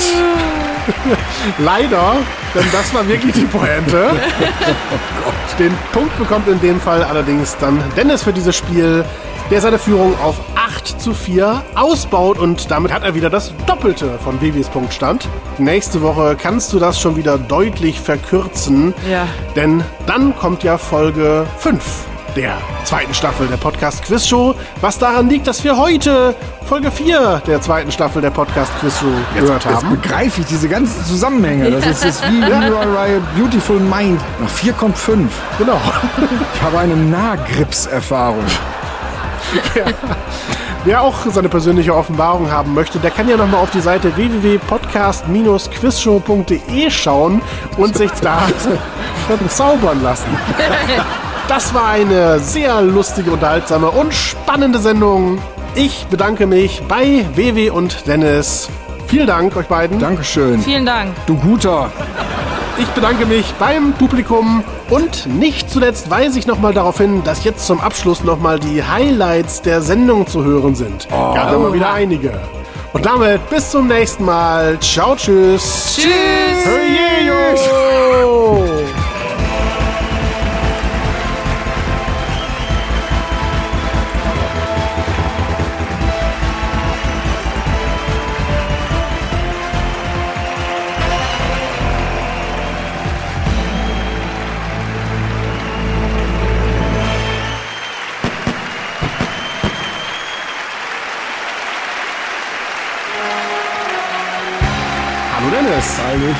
[1.58, 2.16] Leider,
[2.54, 4.10] denn das war wirklich die Pointe.
[5.58, 9.04] Den Punkt bekommt in dem Fall allerdings dann Dennis für dieses Spiel,
[9.50, 14.18] der seine Führung auf 8 zu 4 ausbaut und damit hat er wieder das Doppelte
[14.24, 15.28] von Vivis Punktstand.
[15.58, 19.26] Nächste Woche kannst du das schon wieder deutlich verkürzen, Ja.
[19.54, 21.82] denn dann kommt ja Folge 5
[22.36, 26.34] der zweiten Staffel der Podcast Quiz Show, was daran liegt, dass wir heute
[26.66, 29.90] Folge 4 der zweiten Staffel der Podcast Quiz Show gehört Jetzt haben.
[29.90, 31.70] begreife ich diese ganzen Zusammenhänge.
[31.70, 34.20] Das ist, das wie Uriah Beautiful Mind.
[34.40, 35.30] Nach 4 kommt 5.
[35.58, 35.78] Genau.
[36.54, 38.44] Ich habe eine Nahgrips-Erfahrung.
[40.84, 46.90] Wer auch seine persönliche Offenbarung haben möchte, der kann ja nochmal auf die Seite www.podcast-quizshow.de
[46.90, 47.40] schauen
[47.76, 48.38] und sich da
[49.28, 50.26] verzaubern lassen.
[51.48, 55.38] Das war eine sehr lustige, unterhaltsame und spannende Sendung.
[55.74, 58.68] Ich bedanke mich bei WW und Dennis.
[59.06, 59.98] Vielen Dank euch beiden.
[59.98, 60.60] Dankeschön.
[60.60, 61.14] Vielen Dank.
[61.26, 61.90] Du Guter.
[62.78, 67.66] Ich bedanke mich beim Publikum und nicht zuletzt weise ich nochmal darauf hin, dass jetzt
[67.66, 71.08] zum Abschluss nochmal die Highlights der Sendung zu hören sind.
[71.10, 72.40] Gab immer wieder einige.
[72.92, 74.78] Und damit bis zum nächsten Mal.
[74.80, 75.96] Ciao, tschüss.
[75.96, 76.64] Tschüss.
[76.64, 77.34] Höjejo.
[77.34, 77.91] Hallo Dennis.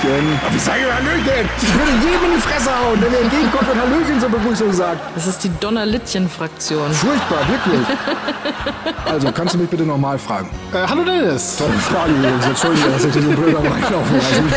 [0.03, 0.41] Hallöchen.
[0.43, 1.49] Oh, wie sage ich Hallöchen?
[1.63, 5.01] Ich würde jedem in die Fresse hauen, der mir entgegenkommt und Hallöchen zur Begrüßung sagt.
[5.15, 6.93] Das ist die Donnerlittchen-Fraktion.
[6.93, 7.87] Furchtbar, wirklich.
[9.05, 10.49] Also, kannst du mich bitte nochmal fragen?
[10.73, 11.57] Äh, hallo Dennis.
[11.59, 12.47] Tolle Frage übrigens.
[12.47, 14.55] Entschuldige, dass ich dir so blöd am reinlaufen lassen.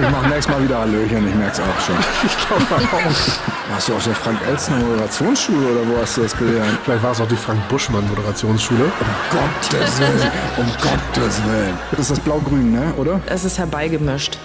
[0.00, 1.96] Ich mach nächstes Mal wieder Hallöchen, ich merk's auch schon.
[2.24, 3.70] Ich glaube auch.
[3.70, 6.78] Warst du auf der Frank-Elstner Moderationsschule oder wo hast du das gelernt?
[6.84, 8.90] Vielleicht war es auch die Frank Buschmann Moderationsschule.
[9.30, 11.74] Gottes Willen, um Gottes Willen.
[11.90, 13.20] Das ist das Blau-Grün, ne, oder?
[13.26, 14.38] Es ist herbeigemischt.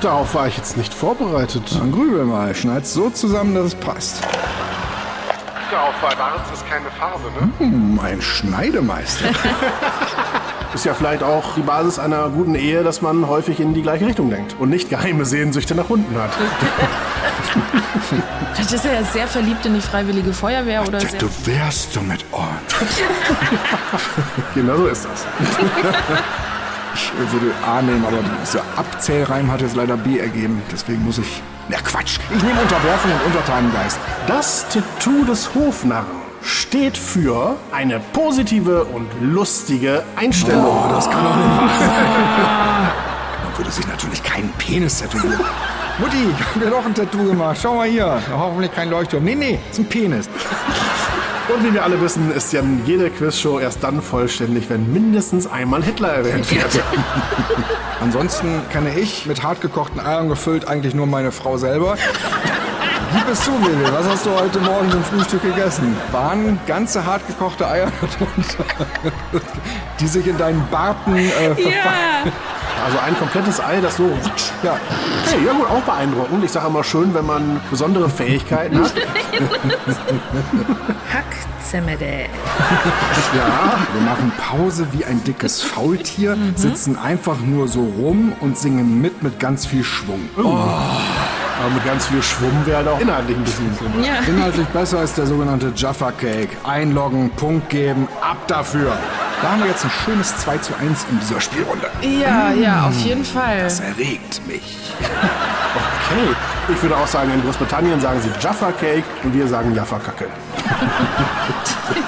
[0.00, 1.62] Darauf war ich jetzt nicht vorbereitet.
[1.78, 4.22] Dann grübel mal, schneid's so zusammen, dass es passt.
[5.70, 7.50] Darauf war Schwarz ist keine Farbe, ne?
[7.58, 9.26] Hm, ein Schneidemeister.
[10.74, 14.06] Ist ja vielleicht auch die Basis einer guten Ehe, dass man häufig in die gleiche
[14.06, 16.30] Richtung denkt und nicht geheime Sehnsüchte nach Hunden hat.
[18.54, 20.98] Vielleicht ist er ja sehr verliebt in die Freiwillige Feuerwehr oder.
[20.98, 22.60] Du wärst so mit Ohren.
[24.54, 25.26] genau so ist das.
[27.00, 30.62] Ich würde A nehmen, aber dieser Abzählreim hat jetzt leider B ergeben.
[30.70, 31.42] Deswegen muss ich...
[31.68, 33.98] Na Quatsch, ich nehme Unterwerfung und Untertanengeist.
[34.26, 40.64] Das Tattoo des Hofnarren steht für eine positive und lustige Einstellung.
[40.64, 41.88] Oh, das kann doch nicht wahr sein.
[43.44, 45.40] Man würde sich natürlich keinen Penis tätowieren.
[45.98, 47.58] Mutti, ich hab mir doch ein Tattoo gemacht.
[47.62, 48.20] Schau mal hier.
[48.34, 49.22] Hoffentlich kein Leuchtturm.
[49.24, 50.28] Nee, nee, ist ein Penis.
[51.52, 55.82] Und wie wir alle wissen, ist ja jede Quizshow erst dann vollständig, wenn mindestens einmal
[55.82, 56.82] Hitler erwähnt wird.
[58.00, 61.96] Ansonsten kenne ich mit hartgekochten Eiern gefüllt eigentlich nur meine Frau selber.
[63.12, 65.96] Gib es zu, Willi, was hast du heute Morgen zum Frühstück gegessen?
[66.12, 68.64] Waren ganze hartgekochte Eier darunter,
[69.98, 72.32] die sich in deinen Barten äh, verfangen?
[72.84, 74.10] Also ein komplettes Ei, das so.
[74.62, 74.78] Ja,
[75.30, 76.44] Hey, ja gut, auch beeindruckend.
[76.44, 78.92] Ich sage immer schön, wenn man besondere Fähigkeiten hat.
[81.12, 82.26] Hackzemmede.
[83.36, 89.00] Ja, wir machen Pause wie ein dickes Faultier, sitzen einfach nur so rum und singen
[89.00, 90.28] mit mit ganz viel Schwung.
[90.36, 94.04] aber mit ganz viel Schwumm wäre halt auch inhaltlich ein bisschen drin.
[94.04, 94.20] Ja.
[94.26, 96.56] Inhaltlich besser ist der sogenannte Jaffa Cake.
[96.64, 98.96] Einloggen, Punkt geben, ab dafür.
[99.42, 101.88] Da haben wir jetzt ein schönes 2 zu 1 in dieser Spielrunde.
[102.02, 103.60] Ja, ja, auf jeden Fall.
[103.60, 104.76] Das erregt mich.
[105.00, 106.36] Okay.
[106.68, 110.26] Ich würde auch sagen, in Großbritannien sagen sie Jaffa Cake und wir sagen Jaffa Kacke.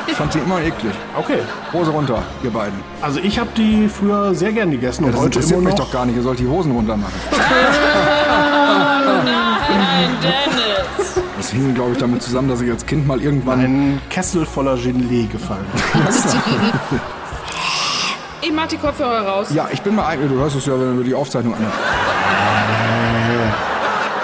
[0.07, 0.93] Ich fand die immer eklig.
[1.17, 1.39] Okay.
[1.73, 2.79] Hose runter, ihr beiden.
[3.01, 5.87] Also ich habe die früher sehr gern gegessen und Das heute interessiert immer mich noch.
[5.87, 6.17] doch gar nicht.
[6.17, 7.13] Ihr sollt die Hosen runter machen.
[9.25, 11.15] Nein, Dennis.
[11.37, 13.61] Das hing, glaube ich, damit zusammen, dass ich als Kind mal irgendwann...
[13.61, 15.65] ein Kessel voller Gelee gefallen.
[18.45, 19.49] Ich mach die Kopfhörer raus.
[19.55, 20.29] Ja, ich bin mal ein...
[20.29, 21.79] Du hörst es ja, wenn du die Aufzeichnung anhörst.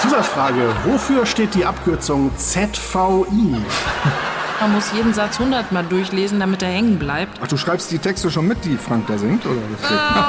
[0.00, 0.74] Zusatzfrage.
[0.84, 3.56] Wofür steht die Abkürzung ZVI?
[4.60, 7.38] Man muss jeden Satz hundertmal durchlesen, damit er hängen bleibt.
[7.40, 9.46] Ach, du schreibst die Texte schon mit, die Frank da singt?
[9.46, 9.54] Oder?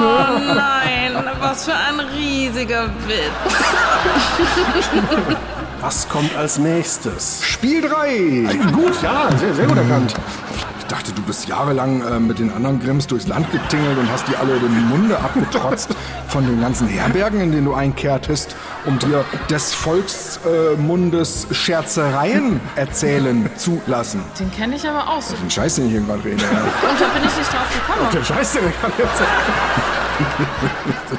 [0.00, 3.56] Oh nein, was für ein riesiger Witz.
[5.80, 7.40] Was kommt als nächstes?
[7.42, 8.70] Spiel 3!
[8.72, 10.14] Gut, ja, sehr, sehr gut erkannt.
[10.90, 14.26] Ich dachte, du bist jahrelang äh, mit den anderen Grimms durchs Land getingelt und hast
[14.26, 15.90] die alle den Munde abgetrotzt
[16.26, 23.48] von den ganzen Herbergen, in denen du einkehrtest, um dir des Volksmundes äh, Scherzereien erzählen
[23.56, 24.20] zu lassen.
[24.40, 25.36] Den kenne ich aber auch so.
[25.36, 26.42] Den Scheiß, den ich hier gerade rede.
[26.42, 26.48] Ja.
[26.90, 28.08] Und da bin ich nicht drauf gekommen.
[28.12, 29.22] Der Scheiß, den ich jetzt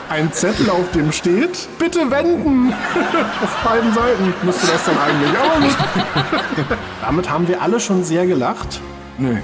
[0.09, 2.73] Ein Zettel, auf dem steht, bitte wenden.
[3.41, 5.29] auf beiden Seiten müsste das dann eigentlich.
[5.39, 6.77] Aber gut.
[7.05, 8.81] Damit haben wir alle schon sehr gelacht.
[9.21, 9.33] Nee.
[9.33, 9.39] Äh,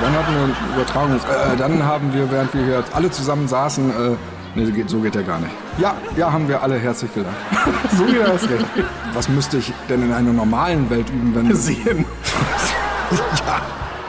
[0.00, 1.16] dann hatten wir eine Übertragung.
[1.16, 4.16] Äh, dann haben wir, während wir hier alle zusammen saßen, äh,
[4.54, 5.50] nee, geht, so geht der gar nicht.
[5.78, 7.34] Ja, ja, haben wir alle herzlich gelacht.
[7.96, 8.64] So wie das recht.
[9.12, 12.04] Was müsste ich denn in einer normalen Welt üben, wenn Sehen.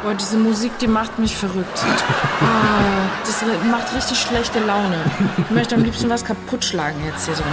[0.04, 1.84] Boah, diese Musik, die macht mich verrückt.
[2.42, 4.98] Ah, das macht richtig schlechte Laune.
[5.38, 7.46] Ich möchte am liebsten was kaputt schlagen jetzt hier drin.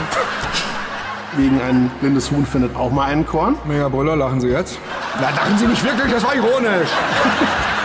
[1.37, 3.57] Wegen ein blindes Huhn findet auch mal einen Korn.
[3.65, 4.79] Mega Brüller, lachen Sie jetzt?
[5.19, 6.89] Na, lachen Sie nicht wirklich, das war ironisch.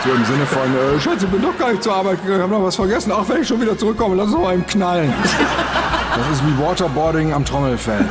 [0.04, 2.50] So im Sinne von, äh, Schatz, ich bin doch gar nicht zur Arbeit gegangen, hab
[2.50, 3.10] noch was vergessen.
[3.10, 5.12] Auch wenn ich schon wieder zurückkomme, lass uns mal einen knallen.
[5.22, 8.04] Das ist wie Waterboarding am Trommelfell.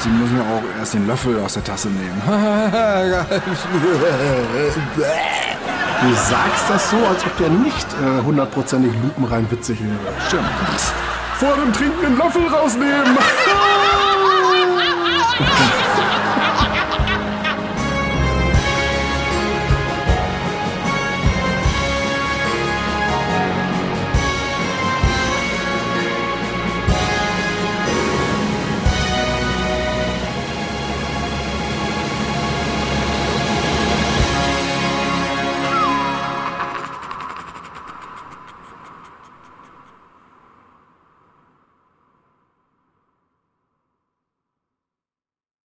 [0.00, 2.22] Sie müssen ja auch erst den Löffel aus der Tasse nehmen.
[6.00, 10.14] Du sagst das so, als ob der nicht äh, hundertprozentig lupenrein witzig wäre.
[10.28, 10.44] Stimmt.
[11.38, 13.18] Vor dem Trinken den Löffel rausnehmen.
[15.38, 16.07] Ha ha ha!